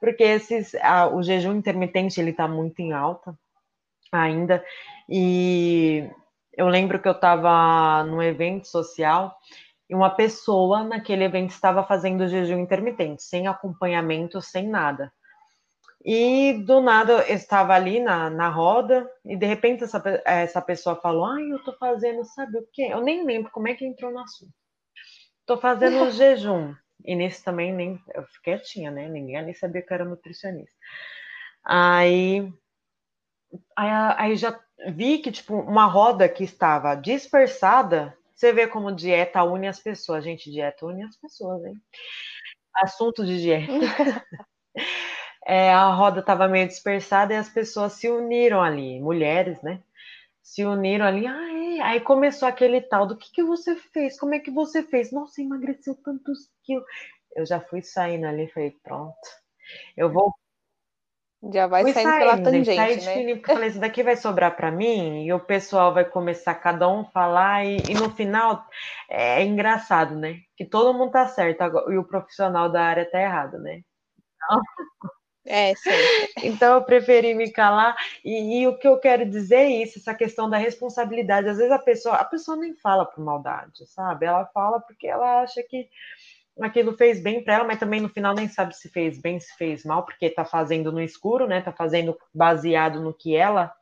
porque 0.00 0.22
esses, 0.22 0.74
o 1.14 1.22
jejum 1.22 1.54
intermitente, 1.54 2.20
ele 2.20 2.34
tá 2.34 2.46
muito 2.46 2.80
em 2.80 2.92
alta 2.92 3.34
ainda, 4.12 4.62
e 5.08 6.06
eu 6.52 6.68
lembro 6.68 7.00
que 7.00 7.08
eu 7.08 7.12
estava 7.12 8.04
num 8.04 8.22
evento 8.22 8.68
social, 8.68 9.34
e 9.88 9.94
uma 9.94 10.10
pessoa 10.10 10.84
naquele 10.84 11.24
evento 11.24 11.50
estava 11.50 11.82
fazendo 11.84 12.28
jejum 12.28 12.58
intermitente, 12.58 13.22
sem 13.22 13.46
acompanhamento, 13.46 14.42
sem 14.42 14.68
nada. 14.68 15.10
E 16.02 16.54
do 16.64 16.80
nada 16.80 17.12
eu 17.12 17.34
estava 17.34 17.74
ali 17.74 18.00
na, 18.00 18.30
na 18.30 18.48
roda, 18.48 19.10
e 19.24 19.36
de 19.36 19.44
repente 19.44 19.84
essa, 19.84 20.02
essa 20.24 20.62
pessoa 20.62 20.96
falou: 20.96 21.26
Ai, 21.26 21.52
eu 21.52 21.62
tô 21.62 21.74
fazendo, 21.74 22.24
sabe 22.24 22.58
o 22.58 22.66
quê? 22.72 22.88
Eu 22.90 23.02
nem 23.02 23.24
lembro 23.24 23.50
como 23.50 23.68
é 23.68 23.74
que 23.74 23.84
entrou 23.84 24.10
no 24.10 24.20
assunto. 24.20 24.52
Tô 25.44 25.58
fazendo 25.58 25.96
um 25.98 26.10
jejum. 26.10 26.74
E 27.04 27.14
nisso 27.14 27.42
também 27.44 27.72
nem 27.72 28.00
eu 28.14 28.24
fiquei 28.24 28.54
quietinha, 28.54 28.90
né? 28.90 29.08
Ninguém 29.08 29.36
ali 29.36 29.54
sabia 29.54 29.82
que 29.82 29.92
eu 29.92 29.94
era 29.94 30.04
nutricionista. 30.04 30.76
Aí, 31.64 32.50
aí, 33.76 33.90
aí 34.16 34.36
já 34.36 34.58
vi 34.88 35.18
que, 35.18 35.30
tipo, 35.30 35.54
uma 35.54 35.86
roda 35.86 36.28
que 36.28 36.44
estava 36.44 36.94
dispersada, 36.94 38.16
você 38.34 38.52
vê 38.52 38.66
como 38.66 38.94
dieta 38.94 39.42
une 39.44 39.68
as 39.68 39.80
pessoas. 39.80 40.24
Gente, 40.24 40.50
dieta 40.50 40.86
une 40.86 41.04
as 41.04 41.16
pessoas, 41.16 41.64
hein? 41.64 41.74
Assunto 42.74 43.24
de 43.24 43.40
dieta. 43.40 43.72
é, 45.50 45.72
a 45.72 45.92
roda 45.92 46.20
estava 46.20 46.46
meio 46.46 46.68
dispersada 46.68 47.34
e 47.34 47.36
as 47.36 47.48
pessoas 47.48 47.94
se 47.94 48.08
uniram 48.08 48.62
ali, 48.62 49.00
mulheres, 49.00 49.60
né? 49.62 49.82
Se 50.40 50.64
uniram 50.64 51.04
ali, 51.04 51.26
é. 51.26 51.82
aí 51.82 52.00
começou 52.00 52.46
aquele 52.46 52.80
tal 52.80 53.04
do 53.04 53.16
que, 53.16 53.32
que 53.32 53.42
você 53.42 53.74
fez? 53.74 54.16
Como 54.16 54.32
é 54.32 54.38
que 54.38 54.48
você 54.48 54.84
fez? 54.84 55.10
Nossa, 55.10 55.42
emagreceu 55.42 55.96
tantos 56.04 56.48
quilos. 56.62 56.84
Eu 57.34 57.44
já 57.44 57.60
fui 57.60 57.82
saindo 57.82 58.26
ali, 58.26 58.46
falei, 58.46 58.76
pronto, 58.80 59.16
eu 59.96 60.08
vou. 60.12 60.32
Já 61.52 61.66
vai 61.66 61.82
fui 61.82 61.94
saindo 61.94 62.12
pela 62.12 62.32
saindo, 62.32 62.50
gente, 62.52 62.66
tangente, 62.66 62.76
saí 62.76 62.96
de 62.98 63.06
né? 63.06 63.14
fininho, 63.14 63.42
falei, 63.44 63.68
isso 63.70 63.80
daqui 63.80 64.02
vai 64.04 64.16
sobrar 64.16 64.54
para 64.54 64.70
mim, 64.70 65.24
e 65.24 65.32
o 65.32 65.40
pessoal 65.40 65.92
vai 65.92 66.04
começar 66.04 66.54
cada 66.54 66.88
um 66.88 67.04
falar, 67.06 67.66
e, 67.66 67.78
e 67.88 67.94
no 67.94 68.10
final 68.10 68.64
é 69.08 69.42
engraçado, 69.42 70.14
né? 70.14 70.36
Que 70.56 70.64
todo 70.64 70.96
mundo 70.96 71.10
tá 71.10 71.26
certo, 71.26 71.60
e 71.90 71.98
o 71.98 72.04
profissional 72.04 72.70
da 72.70 72.84
área 72.84 73.10
tá 73.10 73.20
errado, 73.20 73.58
né? 73.58 73.80
Então... 74.36 74.60
É. 75.46 75.72
Então 76.42 76.74
eu 76.74 76.82
preferi 76.82 77.34
me 77.34 77.50
calar. 77.50 77.96
E, 78.24 78.60
e, 78.60 78.66
o 78.68 78.78
que 78.78 78.86
eu 78.86 78.98
quero 78.98 79.28
dizer 79.28 79.56
é 79.56 79.82
isso, 79.82 79.98
essa 79.98 80.14
questão 80.14 80.48
da 80.48 80.56
responsabilidade. 80.56 81.48
Às 81.48 81.56
vezes 81.56 81.72
a 81.72 81.78
pessoa, 81.78 82.16
a 82.16 82.24
pessoa 82.24 82.56
nem 82.56 82.74
fala 82.74 83.04
por 83.04 83.24
maldade, 83.24 83.86
sabe? 83.86 84.26
Ela 84.26 84.46
fala 84.46 84.80
porque 84.80 85.06
ela 85.06 85.42
acha 85.42 85.62
que 85.62 85.88
aquilo 86.60 86.96
fez 86.96 87.22
bem 87.22 87.42
para 87.42 87.54
ela, 87.54 87.64
mas 87.64 87.78
também 87.78 88.00
no 88.00 88.08
final 88.08 88.34
nem 88.34 88.48
sabe 88.48 88.76
se 88.76 88.88
fez 88.90 89.20
bem, 89.20 89.40
se 89.40 89.56
fez 89.56 89.84
mal, 89.84 90.04
porque 90.04 90.28
tá 90.28 90.44
fazendo 90.44 90.92
no 90.92 91.00
escuro, 91.00 91.46
né? 91.46 91.60
Tá 91.60 91.72
fazendo 91.72 92.18
baseado 92.34 93.00
no 93.00 93.14
que 93.14 93.34
ela 93.34 93.74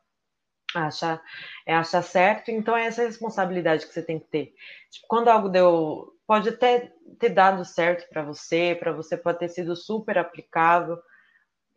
acha, 0.75 1.19
é, 1.65 1.73
acha 1.73 2.01
certo. 2.01 2.51
Então 2.51 2.75
é 2.75 2.85
essa 2.85 3.03
responsabilidade 3.03 3.85
que 3.85 3.93
você 3.93 4.01
tem 4.01 4.19
que 4.19 4.27
ter. 4.27 4.53
Tipo, 4.91 5.07
quando 5.07 5.27
algo 5.29 5.49
deu, 5.49 6.13
pode 6.25 6.49
até 6.49 6.91
ter 7.19 7.29
dado 7.29 7.65
certo 7.65 8.07
para 8.09 8.23
você, 8.23 8.77
para 8.79 8.91
você 8.91 9.17
pode 9.17 9.39
ter 9.39 9.49
sido 9.49 9.75
super 9.75 10.17
aplicável 10.17 10.97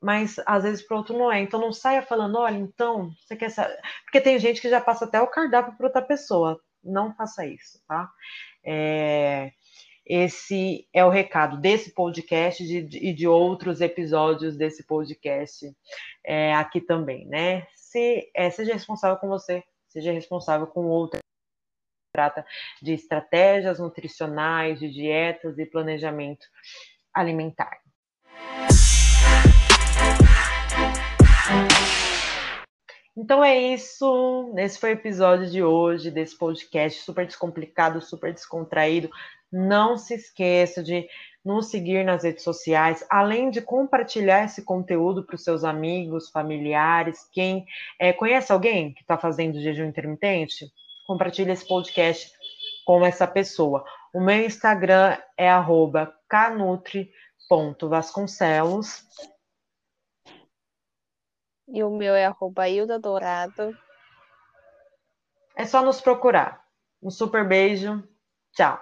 mas 0.02 0.36
às 0.44 0.64
vezes 0.64 0.82
para 0.82 0.96
outro 0.96 1.16
não 1.16 1.30
é. 1.30 1.40
Então 1.40 1.60
não 1.60 1.72
saia 1.72 2.02
falando, 2.02 2.36
olha, 2.36 2.56
então, 2.56 3.12
você 3.20 3.36
quer 3.36 3.50
saber. 3.50 3.78
Porque 4.04 4.20
tem 4.20 4.38
gente 4.38 4.60
que 4.60 4.68
já 4.68 4.80
passa 4.80 5.04
até 5.04 5.20
o 5.20 5.28
cardápio 5.28 5.76
para 5.76 5.86
outra 5.86 6.02
pessoa. 6.02 6.60
Não 6.82 7.14
faça 7.14 7.46
isso, 7.46 7.80
tá? 7.86 8.10
É... 8.64 9.52
Esse 10.04 10.88
é 10.92 11.04
o 11.04 11.08
recado 11.08 11.60
desse 11.60 11.94
podcast 11.94 12.60
e 12.64 12.82
de, 12.82 13.12
de, 13.12 13.28
outros 13.28 13.80
episódios 13.80 14.56
desse 14.56 14.84
podcast 14.84 15.72
é, 16.26 16.52
aqui 16.54 16.80
também, 16.80 17.24
né? 17.28 17.68
Se, 17.76 18.28
é, 18.34 18.50
seja 18.50 18.72
responsável 18.72 19.16
com 19.18 19.28
você, 19.28 19.62
seja 19.86 20.10
responsável 20.10 20.66
com 20.66 20.86
outra. 20.86 21.20
Trata 22.12 22.44
de 22.82 22.92
estratégias 22.92 23.78
nutricionais, 23.78 24.80
de 24.80 24.90
dietas 24.90 25.56
e 25.56 25.64
planejamento 25.64 26.44
alimentar. 27.14 27.80
Então 33.16 33.42
é 33.44 33.56
isso. 33.56 34.54
Esse 34.56 34.78
foi 34.78 34.90
o 34.90 34.94
episódio 34.94 35.50
de 35.50 35.62
hoje 35.62 36.10
desse 36.10 36.36
podcast 36.36 37.02
super 37.02 37.26
descomplicado, 37.26 38.00
super 38.00 38.32
descontraído. 38.32 39.10
Não 39.52 39.98
se 39.98 40.14
esqueça 40.14 40.82
de 40.82 41.06
nos 41.44 41.70
seguir 41.70 42.04
nas 42.04 42.24
redes 42.24 42.44
sociais, 42.44 43.04
além 43.10 43.50
de 43.50 43.60
compartilhar 43.60 44.44
esse 44.44 44.62
conteúdo 44.62 45.24
para 45.24 45.34
os 45.34 45.42
seus 45.42 45.64
amigos, 45.64 46.30
familiares, 46.30 47.28
quem 47.32 47.66
é, 47.98 48.12
conhece 48.12 48.52
alguém 48.52 48.94
que 48.94 49.00
está 49.02 49.18
fazendo 49.18 49.60
jejum 49.60 49.86
intermitente, 49.86 50.70
compartilhe 51.06 51.50
esse 51.50 51.66
podcast 51.66 52.30
com 52.84 53.04
essa 53.04 53.26
pessoa. 53.26 53.84
O 54.14 54.20
meu 54.20 54.44
Instagram 54.44 55.18
é 55.36 55.48
canutri.vasconcelos. 56.28 59.04
E 61.72 61.82
o 61.82 61.90
meu 61.90 62.14
é 62.14 62.26
arroba 62.26 62.68
Hilda 62.68 62.98
Dourado. 62.98 63.76
É 65.56 65.64
só 65.64 65.82
nos 65.82 66.00
procurar. 66.00 66.62
Um 67.02 67.10
super 67.10 67.48
beijo. 67.48 68.02
Tchau. 68.54 68.78